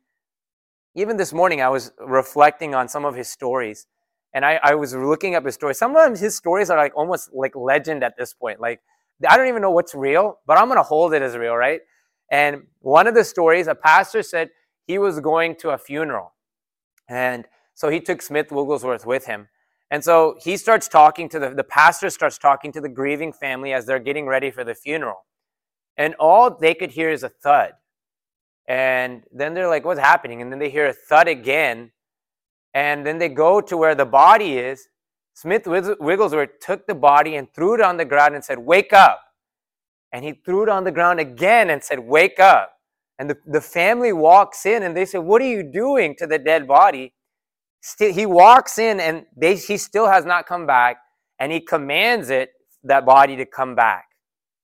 even 0.96 1.18
this 1.18 1.34
morning, 1.34 1.62
I 1.62 1.68
was 1.68 1.92
reflecting 2.00 2.74
on 2.74 2.88
some 2.88 3.04
of 3.04 3.16
his 3.16 3.28
stories 3.28 3.86
and 4.34 4.46
I, 4.46 4.58
I 4.64 4.76
was 4.76 4.96
looking 4.96 5.36
up 5.36 5.46
his 5.46 5.56
stories. 5.56 5.78
Sometimes 5.78 6.22
his 6.22 6.38
stories 6.38 6.70
are 6.70 6.78
like 6.78 6.96
almost 6.96 7.32
like 7.34 7.54
legend 7.58 8.02
at 8.02 8.16
this 8.18 8.34
point. 8.34 8.62
Like, 8.62 8.80
I 9.28 9.36
don't 9.36 9.48
even 9.50 9.62
know 9.62 9.72
what's 9.72 9.94
real, 9.94 10.40
but 10.48 10.58
I'm 10.58 10.68
going 10.68 10.78
to 10.78 10.84
hold 10.84 11.14
it 11.14 11.22
as 11.22 11.36
real, 11.36 11.56
right? 11.56 11.82
And 12.32 12.68
one 12.80 13.08
of 13.08 13.14
the 13.14 13.26
stories, 13.26 13.68
a 13.68 13.76
pastor 13.76 14.24
said 14.24 14.52
he 14.88 14.98
was 15.00 15.20
going 15.20 15.56
to 15.58 15.72
a 15.72 15.78
funeral. 15.78 16.32
And 17.08 17.46
so 17.74 17.90
he 17.90 18.00
took 18.00 18.22
Smith 18.22 18.52
Wigglesworth 18.52 19.06
with 19.06 19.26
him. 19.26 19.48
And 19.92 20.04
so 20.04 20.36
he 20.42 20.58
starts 20.58 20.88
talking 20.88 21.30
to 21.30 21.40
the, 21.40 21.50
the 21.52 21.64
pastor 21.64 22.10
starts 22.10 22.38
talking 22.38 22.72
to 22.72 22.82
the 22.82 22.90
grieving 22.90 23.32
family 23.32 23.74
as 23.74 23.86
they're 23.86 24.00
getting 24.00 24.26
ready 24.26 24.50
for 24.50 24.64
the 24.64 24.74
funeral. 24.74 25.26
And 25.98 26.16
all 26.16 26.56
they 26.58 26.74
could 26.74 26.92
hear 26.92 27.10
is 27.10 27.24
a 27.24 27.30
thud. 27.30 27.74
And 28.68 29.24
then 29.32 29.54
they're 29.54 29.68
like, 29.68 29.86
what's 29.86 30.00
happening? 30.00 30.42
And 30.42 30.52
then 30.52 30.60
they 30.60 30.70
hear 30.70 30.88
a 30.88 30.94
thud 30.94 31.28
again. 31.28 31.92
And 32.74 33.06
then 33.06 33.20
they 33.20 33.30
go 33.30 33.62
to 33.62 33.78
where 33.78 33.96
the 33.96 34.06
body 34.06 34.58
is. 34.58 34.88
Smith 35.34 35.68
Wigglesworth 35.68 36.60
took 36.60 36.88
the 36.88 36.96
body 36.96 37.36
and 37.36 37.54
threw 37.54 37.76
it 37.76 37.82
on 37.82 37.98
the 37.98 38.06
ground 38.06 38.36
and 38.36 38.44
said, 38.44 38.58
Wake 38.60 38.94
up. 38.94 39.22
And 40.12 40.24
he 40.24 40.34
threw 40.34 40.64
it 40.64 40.70
on 40.70 40.84
the 40.84 40.92
ground 40.92 41.20
again 41.20 41.70
and 41.70 41.84
said, 41.84 42.00
Wake 42.00 42.40
up. 42.40 42.75
And 43.18 43.30
the, 43.30 43.38
the 43.46 43.62
family 43.62 44.12
walks 44.14 44.66
in 44.66 44.84
and 44.84 44.96
they 44.96 45.06
say, 45.06 45.20
What 45.20 45.42
are 45.42 45.48
you 45.48 45.64
doing 45.64 46.16
to 46.18 46.28
the 46.28 46.38
dead 46.38 46.68
body? 46.68 47.14
Still, 47.82 48.14
he 48.14 48.26
walks 48.26 48.78
in 48.78 49.00
and 49.00 49.26
they, 49.36 49.56
he 49.56 49.78
still 49.78 50.08
has 50.08 50.26
not 50.26 50.46
come 50.48 50.66
back. 50.66 50.98
And 51.40 51.52
he 51.52 51.60
commands 51.60 52.30
it, 52.30 52.52
that 52.84 53.06
body 53.06 53.36
to 53.38 53.46
come 53.46 53.76
back. 53.76 54.06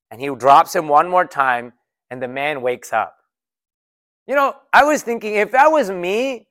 And 0.09 0.21
he 0.21 0.33
drops 0.35 0.75
him 0.75 0.87
one 0.87 1.09
more 1.09 1.25
time, 1.25 1.73
and 2.09 2.21
the 2.21 2.27
man 2.27 2.61
wakes 2.61 2.93
up. 2.93 3.15
You 4.27 4.35
know, 4.35 4.55
I 4.71 4.83
was 4.83 5.03
thinking 5.03 5.35
if 5.35 5.51
that 5.51 5.71
was 5.71 5.89
me, 5.89 6.47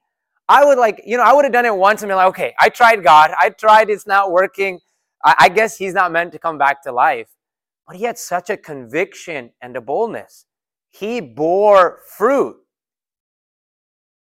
I 0.49 0.65
would 0.65 0.79
like, 0.79 1.03
you 1.07 1.17
know, 1.17 1.23
I 1.23 1.33
would 1.33 1.45
have 1.45 1.53
done 1.53 1.65
it 1.67 1.75
once 1.75 2.03
and 2.03 2.11
be 2.11 2.15
like, 2.15 2.29
okay, 2.29 2.55
I 2.59 2.69
tried 2.69 3.05
God. 3.05 3.31
I 3.39 3.51
tried, 3.51 3.89
it's 3.89 4.07
not 4.07 4.33
working. 4.33 4.81
I, 5.25 5.35
I 5.41 5.49
guess 5.49 5.77
he's 5.77 5.95
not 5.95 6.11
meant 6.11 6.33
to 6.33 6.39
come 6.39 6.59
back 6.59 6.83
to 6.83 6.93
life. 6.93 7.29
But 7.87 7.97
he 7.97 8.05
had 8.05 8.19
such 8.19 8.51
a 8.51 8.57
conviction 8.57 9.53
and 9.63 9.77
a 9.77 9.81
boldness. 9.81 10.47
He 10.91 11.21
bore 11.21 12.01
fruit. 12.17 12.57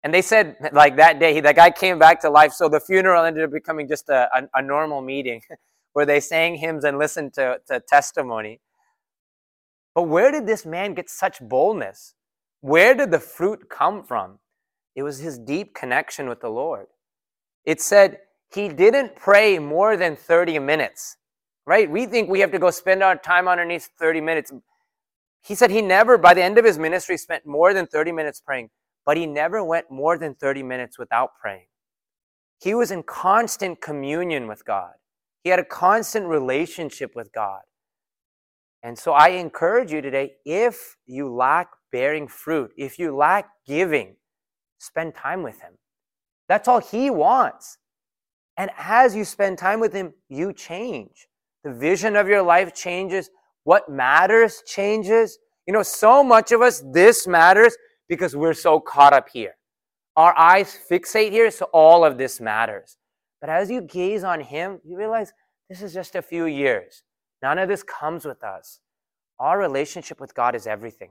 And 0.03 0.13
they 0.13 0.21
said, 0.21 0.57
like 0.73 0.97
that 0.97 1.19
day, 1.19 1.39
that 1.39 1.55
guy 1.55 1.71
came 1.71 1.97
back 1.97 2.21
to 2.21 2.29
life. 2.29 2.51
So 2.53 2.67
the 2.67 2.79
funeral 2.79 3.23
ended 3.23 3.43
up 3.43 3.51
becoming 3.51 3.87
just 3.87 4.09
a, 4.09 4.27
a, 4.35 4.59
a 4.59 4.61
normal 4.61 5.01
meeting 5.01 5.41
where 5.93 6.05
they 6.05 6.19
sang 6.19 6.55
hymns 6.55 6.83
and 6.83 6.97
listened 6.97 7.33
to, 7.35 7.59
to 7.67 7.79
testimony. 7.87 8.59
But 9.95 10.03
where 10.03 10.31
did 10.31 10.47
this 10.47 10.65
man 10.65 10.93
get 10.93 11.09
such 11.09 11.39
boldness? 11.41 12.15
Where 12.61 12.95
did 12.95 13.11
the 13.11 13.19
fruit 13.19 13.69
come 13.69 14.03
from? 14.03 14.39
It 14.95 15.03
was 15.03 15.19
his 15.19 15.37
deep 15.39 15.73
connection 15.73 16.27
with 16.29 16.41
the 16.41 16.49
Lord. 16.49 16.87
It 17.65 17.81
said 17.81 18.19
he 18.53 18.69
didn't 18.69 19.15
pray 19.15 19.59
more 19.59 19.97
than 19.97 20.15
30 20.15 20.59
minutes, 20.59 21.17
right? 21.65 21.89
We 21.89 22.05
think 22.05 22.29
we 22.29 22.39
have 22.41 22.51
to 22.51 22.59
go 22.59 22.71
spend 22.71 23.01
our 23.03 23.15
time 23.15 23.47
underneath 23.47 23.89
30 23.97 24.21
minutes. 24.21 24.51
He 25.43 25.55
said 25.55 25.71
he 25.71 25.81
never, 25.81 26.17
by 26.17 26.33
the 26.33 26.43
end 26.43 26.57
of 26.57 26.65
his 26.65 26.79
ministry, 26.79 27.17
spent 27.17 27.45
more 27.45 27.73
than 27.73 27.85
30 27.85 28.11
minutes 28.11 28.41
praying, 28.41 28.69
but 29.05 29.17
he 29.17 29.25
never 29.25 29.63
went 29.63 29.91
more 29.91 30.17
than 30.17 30.35
30 30.35 30.63
minutes 30.63 30.97
without 30.97 31.31
praying. 31.39 31.67
He 32.61 32.73
was 32.73 32.91
in 32.91 33.03
constant 33.03 33.81
communion 33.81 34.47
with 34.47 34.65
God, 34.65 34.93
he 35.43 35.49
had 35.49 35.59
a 35.59 35.65
constant 35.65 36.27
relationship 36.27 37.15
with 37.15 37.33
God. 37.33 37.61
And 38.83 38.99
so 38.99 39.13
I 39.13 39.29
encourage 39.29 39.91
you 39.91 40.01
today 40.01 40.33
if 40.45 40.97
you 41.05 41.33
lack 41.33 41.69
bearing 41.91 42.27
fruit, 42.27 42.71
if 42.77 42.99
you 42.99 43.15
lack 43.15 43.49
giving, 43.65 44.17
spend 44.77 45.15
time 45.15 45.41
with 45.41 45.61
Him. 45.61 45.73
That's 46.49 46.67
all 46.67 46.81
He 46.81 47.09
wants. 47.09 47.77
And 48.57 48.71
as 48.77 49.15
you 49.15 49.23
spend 49.23 49.57
time 49.57 49.79
with 49.79 49.93
Him, 49.93 50.13
you 50.27 50.51
change. 50.51 51.27
The 51.63 51.73
vision 51.73 52.17
of 52.17 52.27
your 52.27 52.41
life 52.41 52.75
changes. 52.75 53.29
What 53.63 53.89
matters 53.89 54.63
changes. 54.65 55.39
You 55.65 55.73
know, 55.73 55.83
so 55.83 56.23
much 56.23 56.51
of 56.51 56.61
us, 56.61 56.83
this 56.91 57.25
matters 57.27 57.75
because 58.09 58.35
we're 58.35 58.53
so 58.53 58.79
caught 58.79 59.13
up 59.13 59.29
here. 59.29 59.55
Our 60.15 60.37
eyes 60.37 60.77
fixate 60.89 61.31
here, 61.31 61.49
so 61.49 61.65
all 61.73 62.05
of 62.05 62.17
this 62.17 62.39
matters. 62.39 62.97
But 63.41 63.49
as 63.49 63.71
you 63.71 63.81
gaze 63.81 64.23
on 64.23 64.41
Him, 64.41 64.79
you 64.83 64.97
realize 64.97 65.33
this 65.69 65.81
is 65.81 65.93
just 65.93 66.15
a 66.15 66.21
few 66.21 66.45
years. 66.45 67.03
None 67.41 67.57
of 67.57 67.67
this 67.67 67.83
comes 67.83 68.25
with 68.25 68.43
us. 68.43 68.79
Our 69.39 69.57
relationship 69.57 70.21
with 70.21 70.35
God 70.35 70.55
is 70.55 70.67
everything. 70.67 71.09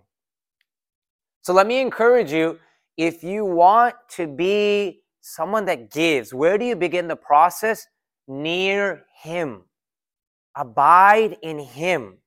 So 1.42 1.52
let 1.52 1.66
me 1.66 1.80
encourage 1.80 2.30
you 2.30 2.58
if 2.96 3.24
you 3.24 3.44
want 3.44 3.96
to 4.10 4.26
be 4.26 5.02
someone 5.20 5.64
that 5.64 5.90
gives, 5.90 6.32
where 6.32 6.56
do 6.56 6.64
you 6.64 6.76
begin 6.76 7.08
the 7.08 7.16
process? 7.16 7.86
Near 8.28 9.04
Him. 9.22 9.62
Abide 10.56 11.38
in 11.42 11.58
Him. 11.58 12.18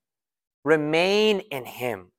Remain 0.65 1.41
in 1.51 1.63
Him. 1.63 2.11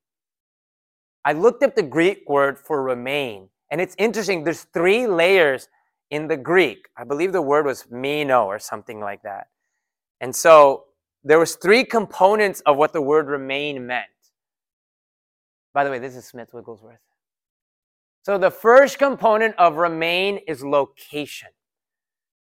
I 1.24 1.32
looked 1.32 1.64
up 1.64 1.74
the 1.74 1.82
Greek 1.82 2.22
word 2.28 2.58
for 2.58 2.82
remain, 2.82 3.48
and 3.70 3.80
it's 3.80 3.96
interesting. 3.98 4.44
There's 4.44 4.62
three 4.72 5.08
layers 5.08 5.68
in 6.10 6.28
the 6.28 6.36
Greek. 6.36 6.88
I 6.96 7.02
believe 7.02 7.32
the 7.32 7.42
word 7.42 7.66
was 7.66 7.86
meno 7.90 8.44
or 8.46 8.60
something 8.60 9.00
like 9.00 9.22
that. 9.24 9.48
And 10.20 10.34
so 10.34 10.84
there 11.24 11.40
was 11.40 11.56
three 11.56 11.84
components 11.84 12.60
of 12.64 12.76
what 12.76 12.92
the 12.92 13.02
word 13.02 13.26
remain 13.26 13.84
meant. 13.84 14.06
By 15.74 15.82
the 15.82 15.90
way, 15.90 15.98
this 15.98 16.14
is 16.14 16.24
Smith 16.24 16.50
Wigglesworth. 16.54 17.00
So 18.22 18.38
the 18.38 18.50
first 18.50 18.98
component 18.98 19.56
of 19.56 19.76
remain 19.76 20.38
is 20.46 20.64
location. 20.64 21.48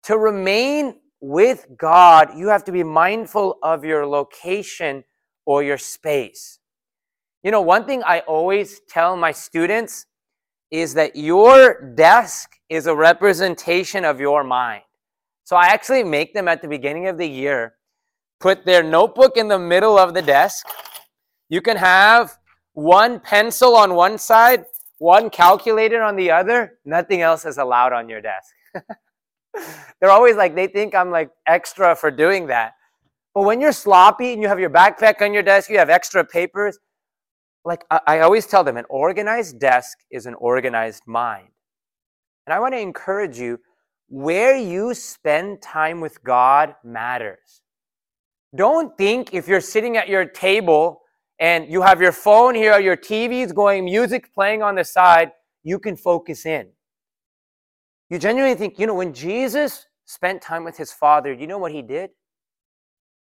To 0.05 0.19
remain 0.19 1.01
with 1.21 1.67
God, 1.79 2.37
you 2.37 2.49
have 2.49 2.65
to 2.65 2.73
be 2.73 2.85
mindful 2.85 3.59
of 3.63 3.85
your 3.85 4.07
location 4.07 5.05
or 5.49 5.63
your 5.63 5.79
space. 5.79 6.59
You 7.43 7.51
know, 7.51 7.63
one 7.63 7.87
thing 7.87 8.03
I 8.05 8.21
always 8.21 8.81
tell 8.87 9.17
my 9.17 9.33
students 9.33 10.05
is 10.71 10.93
that 10.93 11.17
your 11.17 11.95
desk 11.95 12.51
is 12.69 12.87
a 12.87 12.95
representation 12.95 14.05
of 14.05 14.21
your 14.21 14.45
mind. 14.45 14.83
So 15.45 15.57
I 15.57 15.69
actually 15.69 16.05
make 16.05 16.35
them 16.35 16.49
at 16.49 16.61
the 16.61 16.69
beginning 16.69 17.09
of 17.09 17.17
the 17.17 17.27
year 17.27 17.77
put 18.41 18.67
their 18.67 18.83
notebook 18.83 19.39
in 19.39 19.49
the 19.49 19.59
middle 19.59 19.99
of 19.99 20.13
the 20.13 20.21
desk. 20.21 20.67
You 21.49 21.63
can 21.63 21.79
have 21.79 22.37
one 22.75 23.19
pencil 23.19 23.75
on 23.75 23.95
one 23.95 24.19
side, 24.19 24.67
one 24.99 25.31
calculator 25.31 26.03
on 26.03 26.15
the 26.15 26.31
other. 26.31 26.75
Nothing 26.85 27.23
else 27.23 27.47
is 27.47 27.57
allowed 27.57 27.95
on 27.95 28.07
your 28.07 28.21
desk. 28.21 28.53
They're 30.01 30.11
always 30.11 30.37
like, 30.37 30.55
they 30.55 30.67
think 30.67 30.95
I'm 30.95 31.11
like 31.11 31.31
extra 31.47 31.97
for 31.97 32.11
doing 32.11 32.49
that. 32.49 32.75
But 33.39 33.45
when 33.45 33.61
you're 33.61 33.71
sloppy 33.71 34.33
and 34.33 34.43
you 34.43 34.49
have 34.49 34.59
your 34.59 34.69
backpack 34.69 35.23
on 35.23 35.33
your 35.33 35.45
desk, 35.45 35.71
you 35.71 35.79
have 35.79 35.91
extra 35.91 36.25
papers, 36.25 36.77
like 37.65 37.85
I, 37.89 38.01
I 38.05 38.19
always 38.19 38.49
tell 38.49 38.65
them, 38.65 38.77
an 38.77 38.85
organized 38.91 39.61
desk 39.61 39.97
is 40.11 40.27
an 40.27 40.35
organized 40.35 41.05
mind. 41.07 41.47
And 42.45 42.53
I 42.53 42.59
want 42.59 42.75
to 42.75 42.81
encourage 42.81 43.39
you 43.39 43.61
where 44.09 44.57
you 44.57 44.93
spend 44.93 45.63
time 45.63 46.01
with 46.01 46.25
God 46.25 46.75
matters. 46.83 47.63
Don't 48.57 48.99
think 48.99 49.33
if 49.33 49.47
you're 49.47 49.61
sitting 49.61 49.97
at 49.97 50.09
your 50.09 50.25
table 50.25 51.03
and 51.39 51.71
you 51.71 51.83
have 51.83 52.01
your 52.01 52.11
phone 52.11 52.57
here 52.57 52.81
your 52.81 52.97
TV 52.97 53.45
is 53.45 53.53
going, 53.53 53.85
music 53.85 54.35
playing 54.35 54.65
on 54.65 54.75
the 54.75 54.83
side, 54.83 55.31
you 55.63 55.79
can 55.79 55.97
focus 55.97 56.45
in. 56.45 56.71
You 58.11 58.19
genuinely 58.19 58.57
think, 58.57 58.81
you 58.81 58.89
know, 58.89 58.97
when 58.97 59.15
Jesus 59.15 59.87
spent 60.07 60.43
time 60.43 60.65
with 60.65 60.77
his 60.77 60.91
Father, 60.91 61.33
you 61.33 61.47
know 61.47 61.59
what 61.59 61.71
he 61.71 61.83
did? 61.83 62.11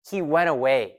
He 0.08 0.22
went 0.22 0.48
away. 0.48 0.96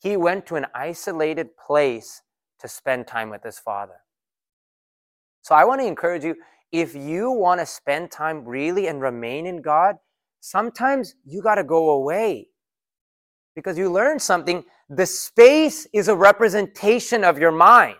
He 0.00 0.16
went 0.16 0.46
to 0.46 0.56
an 0.56 0.66
isolated 0.74 1.56
place 1.56 2.22
to 2.60 2.68
spend 2.68 3.06
time 3.06 3.30
with 3.30 3.42
his 3.42 3.58
Father. 3.58 4.00
So 5.42 5.54
I 5.54 5.64
want 5.64 5.80
to 5.80 5.86
encourage 5.86 6.24
you 6.24 6.36
if 6.72 6.94
you 6.94 7.30
want 7.30 7.60
to 7.60 7.66
spend 7.66 8.10
time 8.10 8.44
really 8.44 8.86
and 8.86 9.00
remain 9.00 9.46
in 9.46 9.60
God, 9.60 9.96
sometimes 10.40 11.14
you 11.24 11.42
got 11.42 11.56
to 11.56 11.64
go 11.64 11.90
away 11.90 12.48
because 13.54 13.76
you 13.76 13.90
learn 13.92 14.18
something. 14.18 14.64
The 14.88 15.06
space 15.06 15.86
is 15.92 16.08
a 16.08 16.16
representation 16.16 17.24
of 17.24 17.38
your 17.38 17.52
mind. 17.52 17.96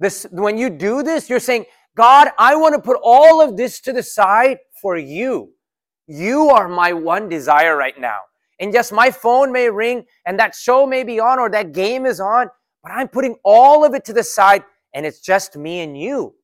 This, 0.00 0.26
when 0.30 0.58
you 0.58 0.70
do 0.70 1.02
this, 1.02 1.28
you're 1.28 1.38
saying, 1.38 1.66
God, 1.96 2.28
I 2.38 2.56
want 2.56 2.74
to 2.74 2.80
put 2.80 2.98
all 3.02 3.40
of 3.40 3.56
this 3.56 3.80
to 3.82 3.92
the 3.92 4.02
side 4.02 4.58
for 4.80 4.96
you. 4.96 5.52
You 6.06 6.48
are 6.48 6.68
my 6.68 6.92
one 6.92 7.28
desire 7.28 7.76
right 7.76 7.98
now. 7.98 8.18
And 8.62 8.72
yes, 8.72 8.92
my 8.92 9.10
phone 9.10 9.50
may 9.50 9.68
ring 9.68 10.06
and 10.24 10.38
that 10.38 10.54
show 10.54 10.86
may 10.86 11.02
be 11.02 11.18
on 11.18 11.40
or 11.40 11.50
that 11.50 11.72
game 11.72 12.06
is 12.06 12.20
on, 12.20 12.48
but 12.84 12.92
I'm 12.92 13.08
putting 13.08 13.34
all 13.44 13.84
of 13.84 13.92
it 13.92 14.04
to 14.04 14.12
the 14.12 14.22
side 14.22 14.62
and 14.94 15.04
it's 15.04 15.18
just 15.18 15.56
me 15.56 15.80
and 15.80 15.98
you. 15.98 16.36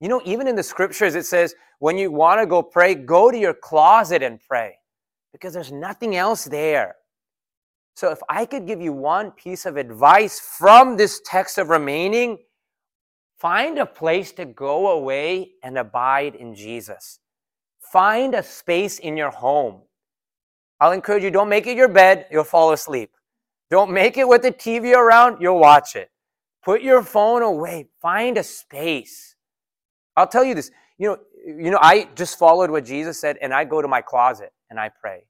You 0.00 0.08
know, 0.08 0.22
even 0.24 0.46
in 0.46 0.54
the 0.54 0.62
scriptures, 0.62 1.16
it 1.16 1.26
says 1.26 1.56
when 1.80 1.98
you 1.98 2.12
want 2.12 2.40
to 2.40 2.46
go 2.46 2.62
pray, 2.62 2.94
go 2.94 3.32
to 3.32 3.36
your 3.36 3.54
closet 3.54 4.22
and 4.22 4.38
pray 4.48 4.76
because 5.32 5.52
there's 5.52 5.72
nothing 5.72 6.14
else 6.14 6.44
there. 6.44 6.94
So, 7.94 8.10
if 8.10 8.20
I 8.28 8.46
could 8.46 8.66
give 8.66 8.80
you 8.80 8.92
one 8.92 9.32
piece 9.32 9.66
of 9.66 9.76
advice 9.76 10.40
from 10.40 10.96
this 10.96 11.20
text 11.26 11.58
of 11.58 11.68
remaining, 11.68 12.38
find 13.38 13.78
a 13.78 13.84
place 13.84 14.32
to 14.32 14.46
go 14.46 14.92
away 14.92 15.52
and 15.62 15.76
abide 15.76 16.36
in 16.36 16.54
Jesus. 16.54 17.18
Find 17.80 18.34
a 18.34 18.42
space 18.42 18.98
in 18.98 19.16
your 19.16 19.30
home. 19.30 19.82
I'll 20.82 20.90
encourage 20.90 21.22
you 21.22 21.30
don't 21.30 21.48
make 21.48 21.68
it 21.68 21.76
your 21.76 21.86
bed, 21.86 22.26
you'll 22.28 22.42
fall 22.42 22.72
asleep. 22.72 23.12
Don't 23.70 23.92
make 23.92 24.18
it 24.18 24.26
with 24.26 24.42
the 24.42 24.50
TV 24.50 24.96
around, 24.96 25.40
you'll 25.40 25.60
watch 25.60 25.94
it. 25.94 26.10
Put 26.64 26.82
your 26.82 27.04
phone 27.04 27.42
away. 27.42 27.86
Find 28.00 28.36
a 28.36 28.42
space. 28.42 29.36
I'll 30.16 30.26
tell 30.26 30.42
you 30.42 30.56
this. 30.56 30.72
You 30.98 31.10
know, 31.10 31.18
you 31.46 31.70
know, 31.70 31.78
I 31.80 32.08
just 32.16 32.36
followed 32.36 32.68
what 32.68 32.84
Jesus 32.84 33.20
said 33.20 33.38
and 33.40 33.54
I 33.54 33.62
go 33.62 33.80
to 33.80 33.86
my 33.86 34.00
closet 34.00 34.52
and 34.70 34.80
I 34.80 34.88
pray. 34.88 35.22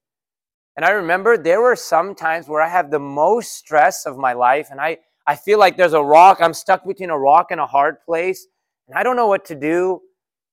And 0.75 0.87
I 0.87 0.91
remember 0.93 1.37
there 1.37 1.61
were 1.61 1.77
some 1.77 2.15
times 2.15 2.49
where 2.49 2.63
I 2.63 2.69
have 2.69 2.91
the 2.91 2.99
most 2.99 3.53
stress 3.53 4.07
of 4.07 4.17
my 4.17 4.33
life 4.33 4.69
and 4.71 4.81
I, 4.81 5.01
I 5.27 5.37
feel 5.37 5.59
like 5.59 5.77
there's 5.77 5.93
a 5.93 6.03
rock. 6.03 6.39
I'm 6.41 6.55
stuck 6.55 6.87
between 6.87 7.11
a 7.11 7.19
rock 7.19 7.51
and 7.51 7.61
a 7.61 7.67
hard 7.67 7.97
place 8.07 8.47
and 8.89 8.97
I 8.97 9.03
don't 9.03 9.17
know 9.17 9.29
what 9.29 9.45
to 9.47 9.55
do. 9.55 10.01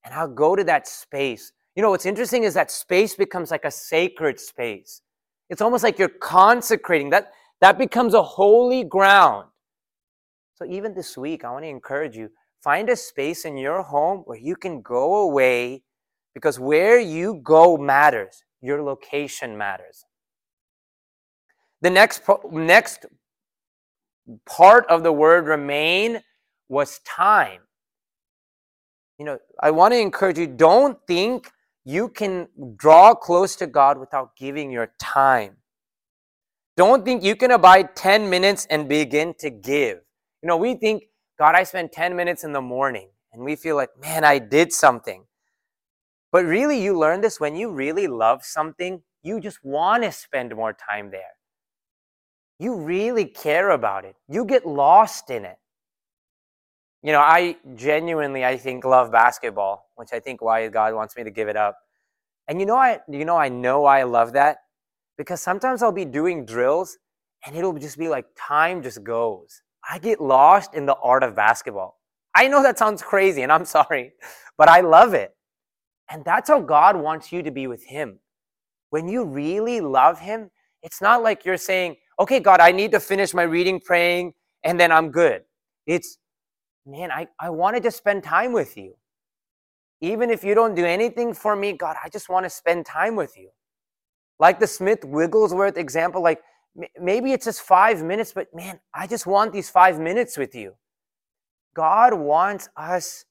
And 0.04 0.14
I'll 0.14 0.28
go 0.28 0.58
to 0.58 0.64
that 0.66 0.90
space. 0.90 1.54
You 1.80 1.84
know, 1.84 1.92
what's 1.92 2.06
interesting 2.06 2.44
is 2.44 2.56
that 2.56 2.72
space 2.72 3.16
becomes 3.16 3.52
like 3.52 3.64
a 3.64 3.72
sacred 3.72 4.38
space. 4.38 5.02
It's 5.50 5.62
almost 5.62 5.82
like 5.82 5.98
you're 5.98 6.10
consecrating 6.10 7.10
that, 7.12 7.32
that 7.62 7.78
becomes 7.78 8.14
a 8.14 8.22
holy 8.22 8.84
ground. 8.84 9.48
So 10.56 10.66
even 10.66 10.94
this 10.94 11.18
week, 11.18 11.46
I 11.46 11.52
want 11.52 11.64
to 11.64 11.70
encourage 11.70 12.18
you 12.18 12.32
find 12.62 12.90
a 12.90 12.98
space 12.98 13.46
in 13.46 13.56
your 13.56 13.82
home 13.82 14.24
where 14.26 14.38
you 14.38 14.58
can 14.58 14.82
go 14.82 15.22
away 15.22 15.84
because 16.34 16.60
where 16.60 17.00
you 17.00 17.40
go 17.44 17.78
matters. 17.78 18.44
Your 18.60 18.84
location 18.84 19.58
matters. 19.58 20.04
The 21.80 21.92
next, 21.92 22.24
next 22.52 23.06
part 24.46 24.86
of 24.88 25.04
the 25.04 25.14
word 25.14 25.48
remain 25.48 26.20
was 26.68 27.00
time. 27.08 27.62
You 29.18 29.24
know, 29.24 29.40
I 29.64 29.72
want 29.72 29.94
to 29.94 29.98
encourage 29.98 30.38
you 30.38 30.46
don't 30.46 30.98
think 31.08 31.50
you 31.90 32.10
can 32.10 32.48
draw 32.76 33.14
close 33.14 33.56
to 33.58 33.68
God 33.68 33.98
without 33.98 34.36
giving 34.36 34.72
your 34.72 34.94
time. 35.00 35.58
Don't 36.78 37.04
think 37.04 37.24
you 37.24 37.36
can 37.36 37.52
abide 37.52 37.96
10 37.96 38.30
minutes 38.30 38.68
and 38.70 38.88
begin 38.88 39.34
to 39.40 39.50
give. 39.50 40.00
You 40.42 40.48
know, 40.48 40.58
we 40.58 40.76
think, 40.76 41.04
God, 41.38 41.56
I 41.56 41.64
spent 41.64 41.92
10 41.92 42.16
minutes 42.16 42.44
in 42.44 42.54
the 42.54 42.62
morning, 42.62 43.10
and 43.34 43.44
we 43.44 43.56
feel 43.56 43.76
like, 43.76 43.90
man, 44.02 44.24
I 44.24 44.40
did 44.40 44.72
something. 44.72 45.26
But 46.32 46.46
really, 46.46 46.82
you 46.82 46.98
learn 46.98 47.22
this 47.22 47.40
when 47.40 47.56
you 47.56 47.72
really 47.72 48.08
love 48.08 48.46
something, 48.46 49.02
you 49.24 49.40
just 49.40 49.60
want 49.64 50.04
to 50.04 50.12
spend 50.12 50.56
more 50.56 50.74
time 50.74 51.12
there 51.12 51.40
you 52.60 52.76
really 52.76 53.26
care 53.26 53.72
about 53.72 54.06
it. 54.06 54.16
You 54.28 54.46
get 54.46 54.68
lost 54.68 55.30
in 55.30 55.46
it. 55.46 55.58
You 57.02 57.14
know, 57.14 57.22
I 57.22 57.56
genuinely, 57.76 58.44
I 58.44 58.58
think, 58.58 58.84
love 58.84 59.12
basketball, 59.12 59.90
which 59.96 60.10
I 60.12 60.20
think 60.20 60.42
why 60.42 60.68
God 60.68 60.94
wants 60.94 61.16
me 61.16 61.24
to 61.24 61.32
give 61.32 61.48
it 61.48 61.56
up. 61.56 61.78
And 62.48 62.60
you 62.60 62.66
know, 62.66 62.76
I, 62.76 63.00
you 63.10 63.26
know, 63.26 63.38
I 63.38 63.48
know 63.50 63.86
I 63.86 64.04
love 64.04 64.34
that 64.34 64.58
because 65.18 65.42
sometimes 65.42 65.84
I'll 65.84 65.92
be 65.92 66.06
doing 66.06 66.46
drills 66.46 66.98
and 67.46 67.56
it'll 67.56 67.74
just 67.74 67.98
be 67.98 68.10
like 68.10 68.26
time 68.36 68.82
just 68.82 69.04
goes. 69.04 69.62
I 69.90 70.00
get 70.00 70.20
lost 70.20 70.74
in 70.74 70.86
the 70.86 70.96
art 70.96 71.24
of 71.24 71.36
basketball. 71.36 72.00
I 72.36 72.48
know 72.48 72.64
that 72.64 72.78
sounds 72.78 73.02
crazy 73.02 73.44
and 73.44 73.52
I'm 73.52 73.66
sorry, 73.78 74.14
but 74.58 74.68
I 74.68 74.82
love 74.82 75.14
it. 75.14 75.36
And 76.10 76.26
that's 76.26 76.50
how 76.50 76.60
God 76.60 76.96
wants 76.98 77.32
you 77.32 77.44
to 77.44 77.52
be 77.52 77.68
with 77.68 77.86
Him. 77.86 78.20
When 78.90 79.08
you 79.08 79.24
really 79.24 79.80
love 79.80 80.20
Him, 80.20 80.50
it's 80.82 81.02
not 81.02 81.22
like 81.22 81.46
you're 81.46 81.58
saying, 81.58 81.98
okay, 82.20 82.40
God, 82.40 82.60
I 82.60 82.72
need 82.72 82.92
to 82.92 83.00
finish 83.00 83.34
my 83.34 83.44
reading, 83.44 83.80
praying, 83.80 84.34
and 84.64 84.80
then 84.80 84.92
I'm 84.92 85.12
good. 85.12 85.44
It's, 85.86 86.18
man, 86.86 87.12
I, 87.12 87.28
I 87.40 87.50
wanted 87.50 87.84
to 87.84 87.92
spend 87.92 88.24
time 88.24 88.54
with 88.54 88.78
you. 88.78 88.96
Even 90.02 90.30
if 90.30 90.44
you 90.44 90.56
don't 90.56 90.76
do 90.76 90.86
anything 90.86 91.34
for 91.34 91.56
me, 91.56 91.74
God, 91.74 91.98
I 92.04 92.10
just 92.10 92.30
want 92.30 92.46
to 92.46 92.50
spend 92.50 92.86
time 92.86 93.16
with 93.16 93.38
you. 93.38 93.50
Like 94.40 94.60
the 94.60 94.68
Smith 94.68 95.06
Wigglesworth 95.06 95.78
example, 95.78 96.22
like 96.22 96.42
maybe 97.00 97.34
it's 97.34 97.46
just 97.46 97.62
five 97.62 98.04
minutes, 98.04 98.34
but 98.34 98.48
man, 98.54 98.80
I 98.94 99.08
just 99.08 99.28
want 99.28 99.54
these 99.54 99.70
five 99.70 100.00
minutes 100.00 100.38
with 100.38 100.56
you. 100.56 100.76
God 101.76 102.14
wants 102.14 102.70
us 102.78 103.26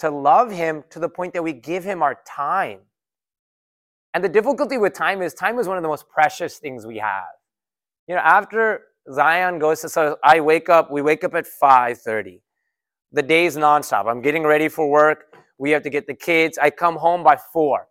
to 0.00 0.10
love 0.10 0.52
Him 0.52 0.84
to 0.90 1.00
the 1.00 1.08
point 1.08 1.34
that 1.34 1.42
we 1.42 1.52
give 1.52 1.84
Him 1.84 2.02
our 2.02 2.18
time. 2.26 2.80
And 4.14 4.24
the 4.24 4.28
difficulty 4.28 4.78
with 4.78 4.94
time 4.94 5.22
is 5.22 5.34
time 5.34 5.58
is 5.58 5.68
one 5.68 5.76
of 5.76 5.82
the 5.82 5.88
most 5.88 6.08
precious 6.08 6.58
things 6.58 6.86
we 6.86 6.98
have 6.98 7.26
you 8.08 8.14
know, 8.14 8.22
after 8.22 8.82
Zion 9.12 9.60
goes 9.60 9.82
to, 9.82 9.90
so 9.90 10.18
I 10.24 10.40
wake 10.40 10.68
up, 10.68 10.90
we 10.90 11.02
wake 11.02 11.24
up 11.24 11.34
at 11.34 11.46
5.30. 11.46 12.40
The 13.14 13.22
day's 13.22 13.56
nonstop. 13.56 14.10
I'm 14.10 14.20
getting 14.20 14.42
ready 14.42 14.68
for 14.68 14.90
work. 14.90 15.36
We 15.56 15.70
have 15.70 15.84
to 15.84 15.90
get 15.90 16.08
the 16.08 16.14
kids. 16.14 16.58
I 16.58 16.70
come 16.70 16.96
home 16.96 17.22
by 17.22 17.38
4. 17.52 17.86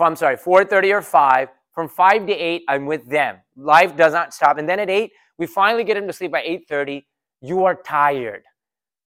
I'm 0.00 0.16
sorry, 0.16 0.36
4.30 0.36 0.94
or 0.94 1.02
5. 1.02 1.48
From 1.72 1.88
5 1.88 2.26
to 2.26 2.32
8, 2.32 2.64
I'm 2.68 2.86
with 2.86 3.08
them. 3.08 3.36
Life 3.56 3.96
does 3.96 4.12
not 4.12 4.34
stop. 4.34 4.58
And 4.58 4.68
then 4.68 4.80
at 4.80 4.90
8, 4.90 5.12
we 5.38 5.46
finally 5.46 5.84
get 5.84 5.94
them 5.94 6.08
to 6.08 6.12
sleep 6.12 6.32
by 6.32 6.42
8.30. 6.42 7.04
You 7.40 7.64
are 7.66 7.76
tired. 7.76 8.42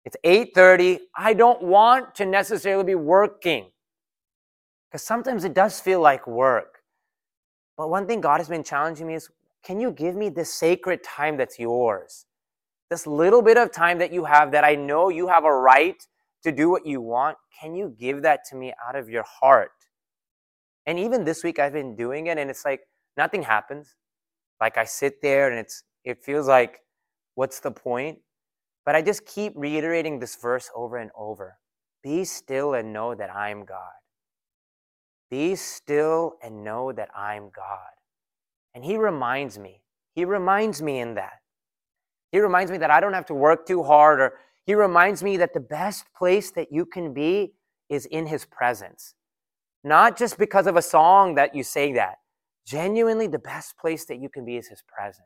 It's 0.06 0.15
8.30. 0.24 1.00
I 1.17 1.34
don't 1.34 1.63
want 1.63 2.13
to 2.15 2.28
necessarily 2.28 2.84
be 2.84 2.95
working. 2.95 3.72
Because 4.91 5.02
sometimes 5.02 5.43
it 5.43 5.56
does 5.56 5.80
feel 5.80 6.02
like 6.02 6.28
work. 6.28 6.80
But 7.78 7.89
one 7.89 8.06
thing 8.06 8.22
God 8.22 8.39
has 8.39 8.48
been 8.48 8.63
challenging 8.63 9.08
me 9.08 9.15
is 9.15 9.28
can 9.63 9.80
you 9.80 9.91
give 9.91 10.15
me 10.15 10.30
this 10.30 10.54
sacred 10.54 11.04
time 11.04 11.36
that's 11.36 11.58
yours? 11.58 12.26
This 12.89 13.06
little 13.06 13.41
bit 13.41 13.58
of 13.58 13.71
time 13.71 13.99
that 13.99 14.12
you 14.12 14.25
have 14.25 14.52
that 14.52 14.63
I 14.63 14.75
know 14.75 15.10
you 15.10 15.28
have 15.28 15.45
a 15.45 15.54
right 15.54 16.02
to 16.43 16.52
do 16.52 16.69
what 16.69 16.86
you 16.86 17.02
want, 17.02 17.38
can 17.60 17.75
you 17.75 17.95
give 17.99 18.23
that 18.23 18.41
to 18.49 18.56
me 18.56 18.73
out 18.88 18.95
of 18.95 19.10
your 19.10 19.23
heart? 19.23 19.71
And 20.86 20.97
even 20.97 21.23
this 21.23 21.43
week 21.43 21.60
I've 21.60 21.73
been 21.73 21.95
doing 21.95 22.28
it 22.28 22.38
and 22.38 22.49
it's 22.49 22.65
like 22.65 22.82
nothing 23.17 23.43
happens. 23.43 23.95
Like 24.60 24.78
I 24.78 24.86
sit 24.86 25.21
there 25.21 25.49
and 25.49 25.60
it's 25.60 25.84
it 26.04 26.23
feels 26.23 26.47
like 26.47 26.80
what's 27.36 27.60
the 27.60 27.71
point? 27.71 28.19
But 28.86 28.95
I 28.95 29.02
just 29.02 29.25
keep 29.25 29.54
reiterating 29.56 30.19
this 30.19 30.36
verse 30.36 30.71
over 30.75 30.97
and 30.97 31.12
over. 31.15 31.58
Be 32.02 32.23
still 32.25 32.73
and 32.73 32.93
know 32.93 33.13
that 33.13 33.36
I'm 33.36 33.65
God. 33.65 33.91
Be 35.30 35.56
still 35.56 36.38
and 36.41 36.63
know 36.63 36.91
that 36.91 37.10
I'm 37.15 37.52
God. 37.56 37.93
And 38.73 38.84
He 38.84 38.97
reminds 38.97 39.60
me. 39.60 39.84
He 40.15 40.25
reminds 40.25 40.82
me 40.82 40.99
in 40.99 41.15
that. 41.15 41.38
He 42.32 42.39
reminds 42.39 42.72
me 42.72 42.78
that 42.78 42.92
I 42.92 43.00
don't 43.00 43.13
have 43.13 43.26
to 43.28 43.34
work 43.34 43.65
too 43.65 43.84
hard, 43.84 44.20
or 44.20 44.34
He 44.65 44.76
reminds 44.76 45.24
me 45.24 45.38
that 45.38 45.54
the 45.54 45.60
best 45.60 46.06
place 46.15 46.52
that 46.52 46.72
you 46.72 46.86
can 46.86 47.13
be 47.13 47.54
is 47.89 48.06
in 48.06 48.28
His 48.28 48.46
presence. 48.46 49.15
Not 49.84 50.18
just 50.18 50.38
because 50.38 50.68
of 50.68 50.76
a 50.76 50.82
song 50.82 51.36
that 51.36 51.56
you 51.56 51.63
say 51.63 51.94
that. 51.94 52.18
Genuinely, 52.68 53.28
the 53.28 53.39
best 53.39 53.78
place 53.78 54.06
that 54.06 54.20
you 54.20 54.30
can 54.30 54.46
be 54.46 54.58
is 54.58 54.68
His 54.68 54.84
presence. 54.88 55.26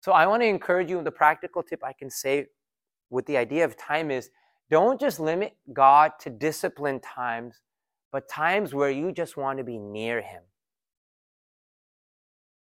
So 0.00 0.12
I 0.12 0.26
want 0.26 0.42
to 0.42 0.46
encourage 0.46 0.90
you, 0.90 1.02
the 1.02 1.10
practical 1.10 1.62
tip 1.62 1.84
I 1.84 1.92
can 1.92 2.10
say 2.10 2.46
with 3.10 3.26
the 3.26 3.36
idea 3.36 3.64
of 3.64 3.76
time 3.76 4.10
is 4.10 4.30
don't 4.70 5.00
just 5.00 5.20
limit 5.20 5.56
God 5.72 6.12
to 6.20 6.30
discipline 6.30 7.00
times, 7.00 7.60
but 8.12 8.28
times 8.28 8.74
where 8.74 8.90
you 8.90 9.12
just 9.12 9.36
want 9.36 9.58
to 9.58 9.64
be 9.64 9.78
near 9.78 10.20
Him 10.20 10.42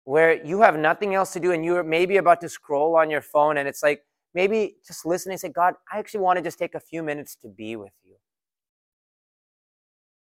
where 0.10 0.44
you 0.44 0.60
have 0.60 0.76
nothing 0.76 1.14
else 1.14 1.34
to 1.34 1.40
do 1.40 1.52
and 1.52 1.64
you're 1.64 1.84
maybe 1.84 2.18
about 2.18 2.42
to 2.42 2.50
scroll 2.50 2.96
on 2.96 3.12
your 3.12 3.22
phone 3.22 3.58
and 3.58 3.68
it's 3.68 3.84
like 3.84 4.02
maybe 4.34 4.76
just 4.84 5.06
listen 5.06 5.32
and 5.32 5.40
say, 5.40 5.50
God, 5.50 5.76
I 5.94 6.00
actually 6.00 6.22
want 6.22 6.38
to 6.38 6.42
just 6.42 6.58
take 6.58 6.74
a 6.74 6.80
few 6.80 7.04
minutes 7.04 7.38
to 7.44 7.48
be 7.48 7.76
with 7.76 7.94
you. 8.04 8.16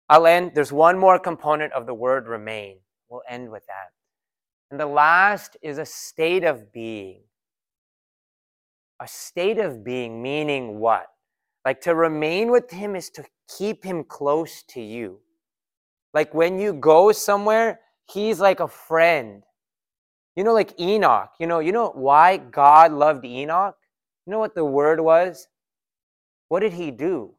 I'll 0.08 0.26
end. 0.26 0.56
There's 0.56 0.72
one 0.72 0.98
more 0.98 1.20
component 1.20 1.72
of 1.72 1.86
the 1.86 1.94
word 1.94 2.26
remain. 2.26 2.78
We'll 3.08 3.22
end 3.28 3.48
with 3.48 3.64
that. 3.68 3.90
And 4.72 4.80
the 4.80 4.86
last 4.86 5.56
is 5.62 5.78
a 5.78 5.86
state 5.86 6.42
of 6.42 6.72
being. 6.72 7.20
A 9.00 9.06
state 9.06 9.58
of 9.58 9.84
being, 9.84 10.20
meaning 10.20 10.80
what? 10.80 11.06
Like 11.64 11.80
to 11.82 11.94
remain 11.94 12.50
with 12.50 12.72
Him 12.72 12.96
is 12.96 13.08
to 13.10 13.24
keep 13.56 13.84
Him 13.84 14.02
close 14.02 14.64
to 14.70 14.80
you. 14.80 15.20
Like 16.12 16.34
when 16.34 16.58
you 16.58 16.72
go 16.72 17.12
somewhere, 17.12 17.78
He's 18.08 18.40
like 18.40 18.58
a 18.58 18.66
friend 18.66 19.44
you 20.40 20.44
know, 20.44 20.54
like 20.54 20.80
Enoch, 20.80 21.32
you 21.38 21.46
know, 21.46 21.58
you 21.58 21.70
know 21.70 21.90
why 21.90 22.38
God 22.38 22.92
loved 22.92 23.26
Enoch? 23.26 23.76
You 24.24 24.30
know 24.30 24.38
what 24.38 24.54
the 24.54 24.64
word 24.64 24.98
was? 24.98 25.48
What 26.48 26.60
did 26.60 26.72
he 26.72 26.90
do? 26.90 27.34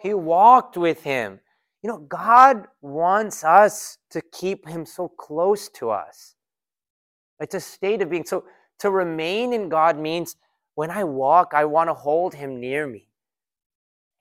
He 0.00 0.14
walked 0.14 0.78
with 0.78 1.02
him. 1.02 1.40
You 1.82 1.90
know, 1.90 1.98
God 1.98 2.68
wants 2.80 3.44
us 3.44 3.98
to 4.12 4.22
keep 4.32 4.66
him 4.66 4.86
so 4.86 5.08
close 5.08 5.68
to 5.72 5.90
us. 5.90 6.36
It's 7.38 7.54
a 7.54 7.60
state 7.60 8.00
of 8.00 8.08
being. 8.08 8.24
So 8.24 8.44
to 8.78 8.90
remain 8.90 9.52
in 9.52 9.68
God 9.68 9.98
means 9.98 10.36
when 10.74 10.90
I 10.90 11.04
walk, 11.04 11.52
I 11.52 11.66
want 11.66 11.90
to 11.90 11.94
hold 11.94 12.32
him 12.32 12.58
near 12.58 12.86
me. 12.86 13.10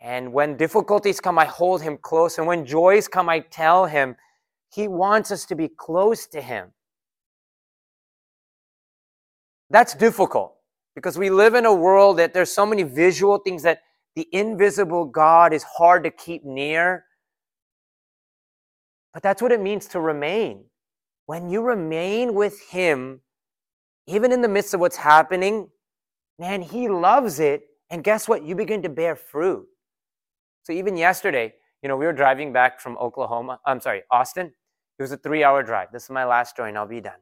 And 0.01 0.33
when 0.33 0.57
difficulties 0.57 1.21
come, 1.21 1.39
I 1.39 1.45
hold 1.45 1.81
him 1.81 1.97
close. 2.01 2.39
And 2.39 2.45
when 2.45 2.65
joys 2.65 3.07
come, 3.07 3.29
I 3.29 3.39
tell 3.39 3.85
him. 3.85 4.17
He 4.73 4.89
wants 4.89 5.31
us 5.31 5.45
to 5.45 5.55
be 5.55 5.69
close 5.69 6.27
to 6.27 6.41
him. 6.41 6.73
That's 9.69 9.93
difficult 9.95 10.55
because 10.95 11.17
we 11.17 11.29
live 11.29 11.55
in 11.55 11.65
a 11.65 11.73
world 11.73 12.17
that 12.17 12.33
there's 12.33 12.51
so 12.51 12.65
many 12.65 12.83
visual 12.83 13.39
things 13.39 13.63
that 13.63 13.79
the 14.15 14.27
invisible 14.31 15.05
God 15.05 15.53
is 15.53 15.63
hard 15.63 16.03
to 16.03 16.11
keep 16.11 16.45
near. 16.45 17.05
But 19.13 19.23
that's 19.23 19.41
what 19.41 19.51
it 19.51 19.61
means 19.61 19.87
to 19.87 19.99
remain. 19.99 20.65
When 21.25 21.49
you 21.49 21.61
remain 21.61 22.33
with 22.33 22.61
Him, 22.69 23.21
even 24.07 24.31
in 24.31 24.41
the 24.41 24.47
midst 24.47 24.73
of 24.73 24.79
what's 24.79 24.97
happening, 24.97 25.69
man, 26.39 26.61
He 26.61 26.87
loves 26.87 27.39
it. 27.39 27.63
And 27.89 28.03
guess 28.03 28.27
what? 28.27 28.43
You 28.43 28.55
begin 28.55 28.81
to 28.83 28.89
bear 28.89 29.15
fruit. 29.15 29.65
So 30.63 30.73
even 30.73 30.97
yesterday, 30.97 31.53
you 31.81 31.89
know, 31.89 31.97
we 31.97 32.05
were 32.05 32.13
driving 32.13 32.53
back 32.53 32.79
from 32.79 32.97
Oklahoma. 32.97 33.59
I'm 33.65 33.79
sorry, 33.79 34.03
Austin. 34.11 34.47
It 34.47 35.01
was 35.03 35.11
a 35.11 35.17
three 35.17 35.43
hour 35.43 35.61
drive. 35.63 35.91
This 35.91 36.03
is 36.05 36.09
my 36.09 36.25
last 36.25 36.57
and 36.59 36.77
I'll 36.77 36.87
be 36.87 37.01
done. 37.01 37.19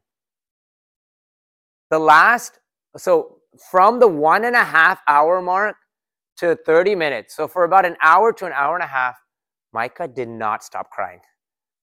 The 1.94 2.00
last, 2.00 2.58
so 2.98 3.38
from 3.70 4.00
the 4.00 4.08
one 4.08 4.46
and 4.46 4.56
a 4.56 4.64
half 4.64 5.04
hour 5.08 5.44
mark 5.44 5.76
to 6.38 6.56
30 6.66 6.96
minutes, 6.96 7.36
so 7.36 7.48
for 7.48 7.66
about 7.66 7.86
an 7.86 7.98
hour 8.02 8.34
to 8.34 8.48
an 8.48 8.52
hour 8.52 8.74
and 8.74 8.84
a 8.84 8.88
half, 8.88 9.16
Micah 9.74 10.08
did 10.08 10.28
not 10.28 10.64
stop 10.64 10.90
crying. 10.90 11.20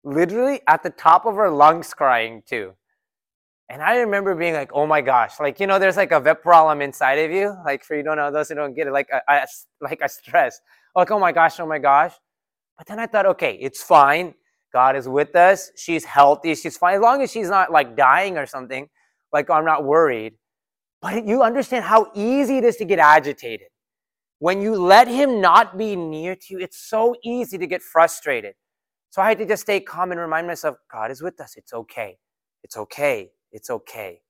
Literally 0.04 0.60
at 0.68 0.84
the 0.84 0.90
top 0.90 1.26
of 1.26 1.38
her 1.38 1.50
lungs 1.50 1.94
crying 1.94 2.44
too. 2.46 2.74
And 3.70 3.82
I 3.82 3.96
remember 4.00 4.36
being 4.36 4.54
like, 4.54 4.72
oh 4.74 4.86
my 4.86 5.00
gosh, 5.00 5.40
like, 5.40 5.62
you 5.62 5.68
know, 5.68 5.80
there's 5.80 5.96
like 5.96 6.12
a 6.12 6.20
vep 6.20 6.44
problem 6.44 6.82
inside 6.82 7.20
of 7.20 7.32
you. 7.32 7.56
Like, 7.64 7.86
for 7.86 7.96
you 7.96 8.04
don't 8.04 8.18
know, 8.18 8.30
those 8.30 8.50
who 8.50 8.56
don't 8.56 8.74
get 8.74 8.88
it, 8.88 8.92
like 8.92 9.08
a, 9.10 9.48
like 9.80 10.02
a 10.04 10.10
stress. 10.10 10.60
Like, 10.98 11.12
oh 11.12 11.20
my 11.20 11.32
gosh, 11.32 11.62
oh 11.62 11.66
my 11.66 11.80
gosh. 11.80 12.12
But 12.78 12.88
then 12.88 13.00
I 13.00 13.06
thought, 13.06 13.26
okay, 13.28 13.58
it's 13.62 13.82
fine. 13.82 14.34
God 14.74 14.98
is 14.98 15.08
with 15.08 15.34
us. 15.38 15.72
She's 15.78 16.04
healthy. 16.04 16.56
She's 16.56 16.76
fine. 16.76 16.96
As 16.96 17.02
long 17.02 17.22
as 17.22 17.32
she's 17.32 17.50
not 17.50 17.72
like 17.72 17.96
dying 17.96 18.38
or 18.38 18.46
something, 18.46 18.90
like 19.34 19.50
oh, 19.50 19.54
I'm 19.54 19.66
not 19.66 19.84
worried. 19.86 20.36
But 21.02 21.28
you 21.28 21.44
understand 21.44 21.86
how 21.86 22.12
easy 22.16 22.58
it 22.58 22.64
is 22.64 22.78
to 22.78 22.86
get 22.86 23.00
agitated. 23.00 23.68
When 24.40 24.62
you 24.62 24.76
let 24.76 25.08
him 25.08 25.42
not 25.42 25.78
be 25.78 25.96
near 25.96 26.36
to 26.36 26.46
you, 26.50 26.60
it's 26.60 26.78
so 26.78 27.16
easy 27.24 27.58
to 27.58 27.68
get 27.68 27.82
frustrated. 27.82 28.56
So 29.10 29.22
I 29.22 29.30
had 29.30 29.38
to 29.40 29.46
just 29.46 29.64
stay 29.64 29.80
calm 29.80 30.12
and 30.12 30.20
remind 30.20 30.48
myself, 30.48 30.78
God 30.92 31.12
is 31.12 31.22
with 31.22 31.40
us. 31.40 31.56
It's 31.56 31.74
okay. 31.74 32.18
It's 32.64 32.78
okay. 32.78 33.32
It's 33.52 33.70
okay. 33.70 34.22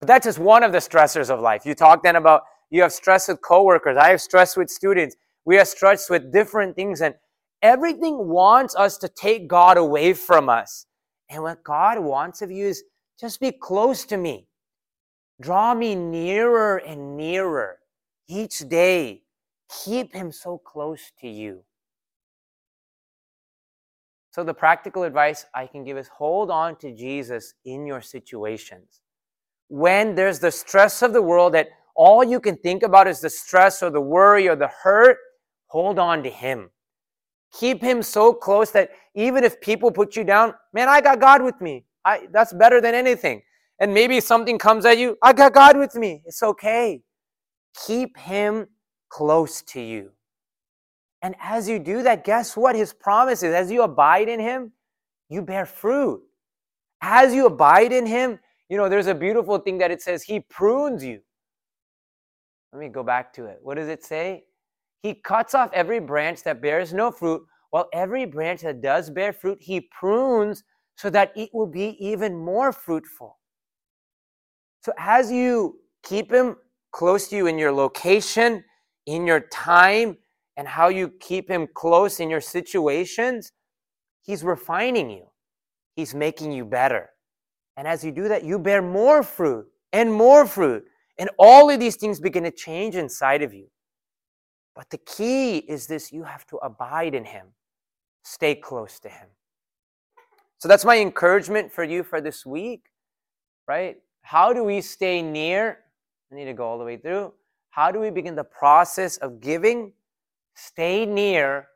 But 0.00 0.08
that's 0.08 0.26
just 0.26 0.38
one 0.38 0.62
of 0.62 0.72
the 0.72 0.78
stressors 0.78 1.30
of 1.30 1.40
life. 1.40 1.64
You 1.64 1.74
talk 1.74 2.02
then 2.02 2.16
about 2.16 2.42
you 2.70 2.82
have 2.82 2.92
stress 2.92 3.28
with 3.28 3.40
coworkers. 3.40 3.96
I 3.96 4.10
have 4.10 4.20
stress 4.20 4.56
with 4.56 4.68
students. 4.70 5.16
We 5.44 5.56
have 5.56 5.68
stress 5.68 6.10
with 6.10 6.32
different 6.32 6.76
things, 6.76 7.00
and 7.00 7.14
everything 7.62 8.28
wants 8.28 8.76
us 8.76 8.98
to 8.98 9.08
take 9.08 9.48
God 9.48 9.78
away 9.78 10.12
from 10.12 10.48
us. 10.48 10.86
And 11.30 11.42
what 11.42 11.64
God 11.64 11.98
wants 11.98 12.42
of 12.42 12.50
you 12.50 12.66
is 12.66 12.84
just 13.18 13.40
be 13.40 13.52
close 13.52 14.04
to 14.06 14.16
me. 14.16 14.48
Draw 15.40 15.74
me 15.74 15.94
nearer 15.94 16.78
and 16.78 17.16
nearer 17.16 17.78
each 18.28 18.58
day. 18.68 19.22
Keep 19.84 20.14
Him 20.14 20.30
so 20.30 20.58
close 20.58 21.12
to 21.20 21.28
you. 21.28 21.64
So, 24.30 24.42
the 24.42 24.54
practical 24.54 25.04
advice 25.04 25.46
I 25.54 25.66
can 25.66 25.84
give 25.84 25.96
is 25.96 26.08
hold 26.08 26.50
on 26.50 26.76
to 26.78 26.92
Jesus 26.92 27.54
in 27.64 27.86
your 27.86 28.00
situations. 28.00 29.00
When 29.68 30.14
there's 30.14 30.40
the 30.40 30.50
stress 30.50 31.02
of 31.02 31.12
the 31.12 31.22
world 31.22 31.54
that 31.54 31.68
all 31.96 32.24
you 32.24 32.40
can 32.40 32.56
think 32.56 32.82
about 32.82 33.06
is 33.06 33.20
the 33.20 33.30
stress 33.30 33.82
or 33.82 33.90
the 33.90 34.00
worry 34.00 34.48
or 34.48 34.56
the 34.56 34.70
hurt, 34.82 35.18
hold 35.68 35.98
on 35.98 36.22
to 36.24 36.30
Him. 36.30 36.70
Keep 37.58 37.82
Him 37.82 38.02
so 38.02 38.32
close 38.32 38.70
that 38.72 38.90
even 39.14 39.44
if 39.44 39.60
people 39.60 39.90
put 39.90 40.16
you 40.16 40.24
down, 40.24 40.54
man, 40.72 40.88
I 40.88 41.00
got 41.00 41.20
God 41.20 41.42
with 41.42 41.60
me. 41.60 41.84
I, 42.04 42.28
that's 42.32 42.52
better 42.52 42.80
than 42.80 42.94
anything. 42.94 43.42
And 43.80 43.94
maybe 43.94 44.20
something 44.20 44.58
comes 44.58 44.84
at 44.84 44.98
you, 44.98 45.16
I 45.22 45.32
got 45.32 45.54
God 45.54 45.76
with 45.76 45.94
me. 45.94 46.22
It's 46.26 46.42
okay. 46.42 47.02
Keep 47.86 48.18
Him 48.18 48.66
close 49.08 49.62
to 49.62 49.80
you. 49.80 50.10
And 51.22 51.34
as 51.40 51.68
you 51.68 51.78
do 51.78 52.02
that, 52.02 52.24
guess 52.24 52.56
what? 52.56 52.76
His 52.76 52.92
promise 52.92 53.42
is 53.42 53.54
as 53.54 53.70
you 53.70 53.82
abide 53.82 54.28
in 54.28 54.40
Him, 54.40 54.72
you 55.28 55.40
bear 55.40 55.64
fruit. 55.64 56.22
As 57.00 57.34
you 57.34 57.46
abide 57.46 57.92
in 57.92 58.06
Him, 58.06 58.38
you 58.68 58.76
know, 58.76 58.88
there's 58.88 59.06
a 59.06 59.14
beautiful 59.14 59.58
thing 59.58 59.78
that 59.78 59.90
it 59.90 60.02
says, 60.02 60.22
He 60.22 60.40
prunes 60.40 61.04
you. 61.04 61.20
Let 62.72 62.80
me 62.80 62.88
go 62.88 63.02
back 63.04 63.32
to 63.34 63.46
it. 63.46 63.60
What 63.62 63.76
does 63.76 63.88
it 63.88 64.04
say? 64.04 64.44
He 65.04 65.14
cuts 65.14 65.54
off 65.54 65.70
every 65.72 66.00
branch 66.00 66.42
that 66.42 66.60
bears 66.60 66.92
no 66.92 67.12
fruit, 67.12 67.42
while 67.70 67.88
every 67.92 68.24
branch 68.24 68.62
that 68.62 68.80
does 68.80 69.10
bear 69.10 69.32
fruit, 69.32 69.58
He 69.60 69.82
prunes 69.82 70.64
so 70.96 71.10
that 71.10 71.30
it 71.36 71.50
will 71.52 71.66
be 71.66 71.96
even 72.04 72.34
more 72.34 72.72
fruitful. 72.72 73.38
So 74.80 74.92
as 74.98 75.30
you 75.30 75.76
keep 76.02 76.32
Him 76.32 76.56
close 76.90 77.28
to 77.28 77.36
you 77.36 77.46
in 77.46 77.58
your 77.58 77.72
location, 77.72 78.64
in 79.06 79.26
your 79.26 79.40
time, 79.40 80.16
and 80.56 80.68
how 80.68 80.88
you 80.88 81.12
keep 81.20 81.48
him 81.48 81.66
close 81.74 82.20
in 82.20 82.30
your 82.30 82.40
situations, 82.40 83.52
he's 84.22 84.44
refining 84.44 85.10
you. 85.10 85.26
He's 85.96 86.14
making 86.14 86.52
you 86.52 86.64
better. 86.64 87.10
And 87.76 87.88
as 87.88 88.04
you 88.04 88.12
do 88.12 88.28
that, 88.28 88.44
you 88.44 88.58
bear 88.58 88.82
more 88.82 89.22
fruit 89.22 89.66
and 89.92 90.12
more 90.12 90.46
fruit. 90.46 90.84
And 91.18 91.30
all 91.38 91.70
of 91.70 91.80
these 91.80 91.96
things 91.96 92.20
begin 92.20 92.44
to 92.44 92.50
change 92.50 92.96
inside 92.96 93.42
of 93.42 93.52
you. 93.52 93.68
But 94.74 94.90
the 94.90 94.98
key 94.98 95.58
is 95.58 95.86
this 95.86 96.12
you 96.12 96.24
have 96.24 96.46
to 96.46 96.56
abide 96.56 97.14
in 97.14 97.24
him, 97.24 97.48
stay 98.22 98.54
close 98.54 98.98
to 99.00 99.08
him. 99.08 99.28
So 100.58 100.68
that's 100.68 100.84
my 100.84 100.98
encouragement 100.98 101.70
for 101.70 101.84
you 101.84 102.02
for 102.02 102.20
this 102.20 102.44
week, 102.46 102.86
right? 103.68 103.96
How 104.22 104.52
do 104.52 104.64
we 104.64 104.80
stay 104.80 105.22
near? 105.22 105.78
I 106.32 106.34
need 106.34 106.46
to 106.46 106.54
go 106.54 106.64
all 106.64 106.78
the 106.78 106.84
way 106.84 106.96
through. 106.96 107.32
How 107.70 107.90
do 107.90 108.00
we 108.00 108.10
begin 108.10 108.34
the 108.34 108.44
process 108.44 109.16
of 109.18 109.40
giving? 109.40 109.92
Stay 110.54 111.04
near, 111.04 111.68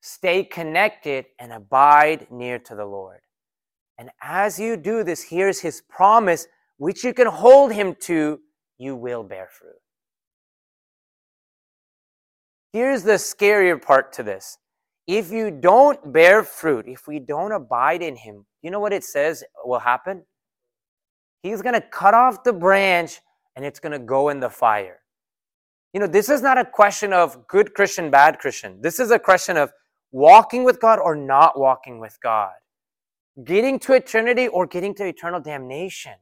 stay 0.00 0.44
connected, 0.44 1.26
and 1.38 1.52
abide 1.52 2.30
near 2.30 2.58
to 2.60 2.74
the 2.74 2.84
Lord. 2.84 3.20
And 3.98 4.10
as 4.22 4.58
you 4.58 4.76
do 4.76 5.02
this, 5.02 5.22
here's 5.22 5.60
his 5.60 5.82
promise, 5.82 6.46
which 6.76 7.02
you 7.04 7.12
can 7.12 7.26
hold 7.26 7.72
him 7.72 7.96
to, 8.02 8.40
you 8.78 8.94
will 8.94 9.22
bear 9.22 9.48
fruit. 9.50 9.80
Here's 12.72 13.02
the 13.02 13.12
scarier 13.12 13.80
part 13.80 14.12
to 14.14 14.22
this. 14.22 14.58
If 15.06 15.30
you 15.30 15.50
don't 15.50 16.12
bear 16.12 16.42
fruit, 16.42 16.86
if 16.88 17.06
we 17.06 17.20
don't 17.20 17.52
abide 17.52 18.02
in 18.02 18.16
him, 18.16 18.44
you 18.62 18.70
know 18.70 18.80
what 18.80 18.92
it 18.92 19.04
says 19.04 19.44
will 19.64 19.78
happen? 19.78 20.24
He's 21.42 21.62
going 21.62 21.74
to 21.74 21.80
cut 21.80 22.14
off 22.14 22.42
the 22.42 22.52
branch 22.52 23.20
and 23.54 23.64
it's 23.64 23.78
going 23.78 23.92
to 23.92 23.98
go 23.98 24.28
in 24.30 24.40
the 24.40 24.50
fire. 24.50 24.98
You 25.92 26.00
know, 26.00 26.06
this 26.06 26.28
is 26.28 26.42
not 26.42 26.58
a 26.58 26.64
question 26.64 27.12
of 27.12 27.46
good 27.46 27.72
Christian, 27.72 28.10
bad 28.10 28.38
Christian. 28.38 28.82
This 28.82 28.98
is 28.98 29.10
a 29.10 29.18
question 29.18 29.56
of 29.56 29.72
walking 30.10 30.64
with 30.64 30.80
God 30.80 30.98
or 30.98 31.14
not 31.14 31.58
walking 31.58 32.00
with 32.00 32.18
God, 32.20 32.52
getting 33.44 33.78
to 33.80 33.94
eternity 33.94 34.48
or 34.48 34.66
getting 34.66 34.94
to 34.96 35.06
eternal 35.06 35.40
damnation. 35.40 36.14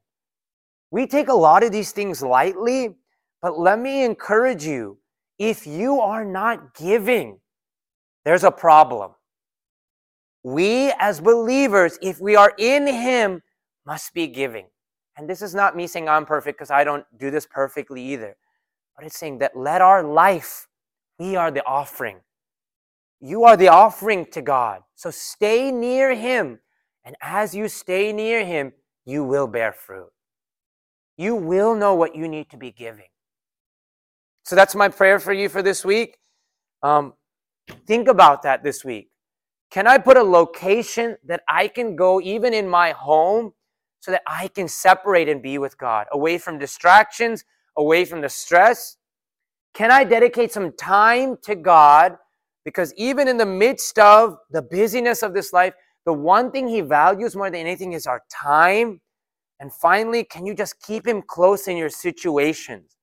We 0.90 1.06
take 1.06 1.28
a 1.28 1.34
lot 1.34 1.64
of 1.64 1.72
these 1.72 1.90
things 1.90 2.22
lightly, 2.22 2.94
but 3.42 3.58
let 3.58 3.78
me 3.78 4.04
encourage 4.04 4.64
you 4.64 4.98
if 5.38 5.66
you 5.66 6.00
are 6.00 6.24
not 6.24 6.74
giving, 6.74 7.40
there's 8.24 8.44
a 8.44 8.50
problem. 8.50 9.12
We 10.42 10.92
as 10.98 11.20
believers, 11.20 11.98
if 12.02 12.20
we 12.20 12.36
are 12.36 12.52
in 12.58 12.86
Him, 12.86 13.42
must 13.86 14.14
be 14.14 14.26
giving. 14.26 14.66
And 15.16 15.28
this 15.28 15.42
is 15.42 15.54
not 15.54 15.76
me 15.76 15.86
saying 15.86 16.08
I'm 16.08 16.26
perfect 16.26 16.58
because 16.58 16.70
I 16.70 16.84
don't 16.84 17.04
do 17.18 17.30
this 17.30 17.46
perfectly 17.46 18.02
either. 18.12 18.36
But 18.96 19.06
it's 19.06 19.18
saying 19.18 19.38
that 19.38 19.56
let 19.56 19.80
our 19.80 20.02
life, 20.02 20.66
we 21.18 21.36
are 21.36 21.50
the 21.50 21.64
offering. 21.66 22.20
You 23.20 23.44
are 23.44 23.56
the 23.56 23.68
offering 23.68 24.26
to 24.32 24.42
God. 24.42 24.82
So 24.94 25.10
stay 25.10 25.70
near 25.70 26.14
Him. 26.14 26.60
And 27.04 27.16
as 27.22 27.54
you 27.54 27.68
stay 27.68 28.12
near 28.12 28.44
Him, 28.44 28.72
you 29.04 29.24
will 29.24 29.46
bear 29.46 29.72
fruit. 29.72 30.10
You 31.16 31.36
will 31.36 31.74
know 31.74 31.94
what 31.94 32.16
you 32.16 32.28
need 32.28 32.50
to 32.50 32.56
be 32.56 32.72
giving. 32.72 33.06
So 34.44 34.56
that's 34.56 34.74
my 34.74 34.88
prayer 34.88 35.18
for 35.18 35.32
you 35.32 35.48
for 35.48 35.62
this 35.62 35.84
week. 35.84 36.18
Um, 36.82 37.14
think 37.86 38.08
about 38.08 38.42
that 38.42 38.62
this 38.62 38.84
week. 38.84 39.10
Can 39.70 39.86
I 39.86 39.98
put 39.98 40.16
a 40.16 40.22
location 40.22 41.16
that 41.24 41.42
I 41.48 41.66
can 41.68 41.96
go 41.96 42.20
even 42.20 42.54
in 42.54 42.68
my 42.68 42.90
home 42.90 43.54
so 44.00 44.10
that 44.10 44.22
I 44.26 44.48
can 44.48 44.68
separate 44.68 45.28
and 45.28 45.42
be 45.42 45.56
with 45.58 45.78
God, 45.78 46.06
away 46.12 46.36
from 46.38 46.58
distractions, 46.58 47.44
away 47.76 48.04
from 48.04 48.20
the 48.20 48.28
stress? 48.28 48.98
Can 49.72 49.90
I 49.90 50.04
dedicate 50.04 50.52
some 50.52 50.72
time 50.72 51.38
to 51.42 51.56
God? 51.56 52.16
Because 52.64 52.94
even 52.96 53.28
in 53.28 53.38
the 53.38 53.46
midst 53.46 53.98
of 53.98 54.36
the 54.50 54.62
busyness 54.62 55.22
of 55.22 55.34
this 55.34 55.52
life, 55.52 55.74
the 56.04 56.12
one 56.12 56.50
thing 56.50 56.68
He 56.68 56.82
values 56.82 57.34
more 57.34 57.50
than 57.50 57.60
anything 57.60 57.94
is 57.94 58.06
our 58.06 58.22
time. 58.30 59.00
And 59.58 59.72
finally, 59.72 60.22
can 60.22 60.44
you 60.44 60.54
just 60.54 60.80
keep 60.82 61.06
Him 61.06 61.22
close 61.22 61.66
in 61.66 61.76
your 61.78 61.88
situations? 61.88 62.93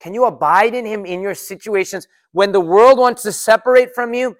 Can 0.00 0.14
you 0.14 0.24
abide 0.24 0.74
in 0.74 0.84
him 0.84 1.06
in 1.06 1.20
your 1.20 1.34
situations 1.34 2.06
when 2.32 2.52
the 2.52 2.60
world 2.60 2.98
wants 2.98 3.22
to 3.22 3.32
separate 3.32 3.94
from 3.94 4.12
you, 4.14 4.36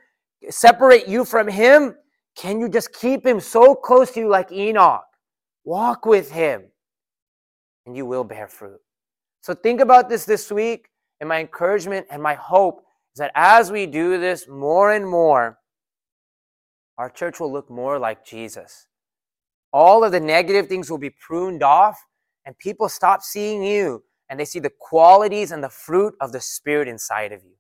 separate 0.51 1.09
you 1.09 1.25
from 1.25 1.49
him? 1.49 1.97
Can 2.37 2.61
you 2.61 2.69
just 2.69 2.93
keep 2.93 3.25
him 3.25 3.41
so 3.41 3.75
close 3.75 4.11
to 4.13 4.21
you 4.21 4.29
like 4.29 4.53
Enoch? 4.53 5.05
Walk 5.65 6.05
with 6.05 6.31
him 6.31 6.65
and 7.87 7.97
you 7.97 8.07
will 8.07 8.25
bear 8.25 8.49
fruit. 8.49 8.81
So 9.43 9.55
think 9.55 9.81
about 9.81 10.09
this 10.09 10.25
this 10.25 10.51
week. 10.51 10.89
And 11.21 11.29
my 11.29 11.41
encouragement 11.41 12.07
and 12.11 12.23
my 12.23 12.35
hope 12.35 12.81
is 13.15 13.19
that 13.19 13.31
as 13.35 13.71
we 13.71 13.87
do 13.87 14.19
this 14.19 14.49
more 14.49 14.93
and 14.93 15.09
more, 15.09 15.59
our 16.99 17.09
church 17.09 17.41
will 17.41 17.53
look 17.53 17.71
more 17.71 17.99
like 17.99 18.25
Jesus. 18.25 18.87
All 19.73 20.05
of 20.05 20.13
the 20.13 20.21
negative 20.21 20.67
things 20.67 20.91
will 20.91 20.99
be 20.99 21.11
pruned 21.11 21.63
off, 21.63 21.99
and 22.45 22.57
people 22.59 22.89
stop 22.89 23.23
seeing 23.23 23.63
you 23.63 24.03
and 24.29 24.39
they 24.39 24.45
see 24.45 24.59
the 24.59 24.73
qualities 24.79 25.53
and 25.53 25.63
the 25.63 25.69
fruit 25.69 26.15
of 26.21 26.33
the 26.33 26.41
Spirit 26.41 26.89
inside 26.89 27.33
of 27.33 27.43
you. 27.45 27.53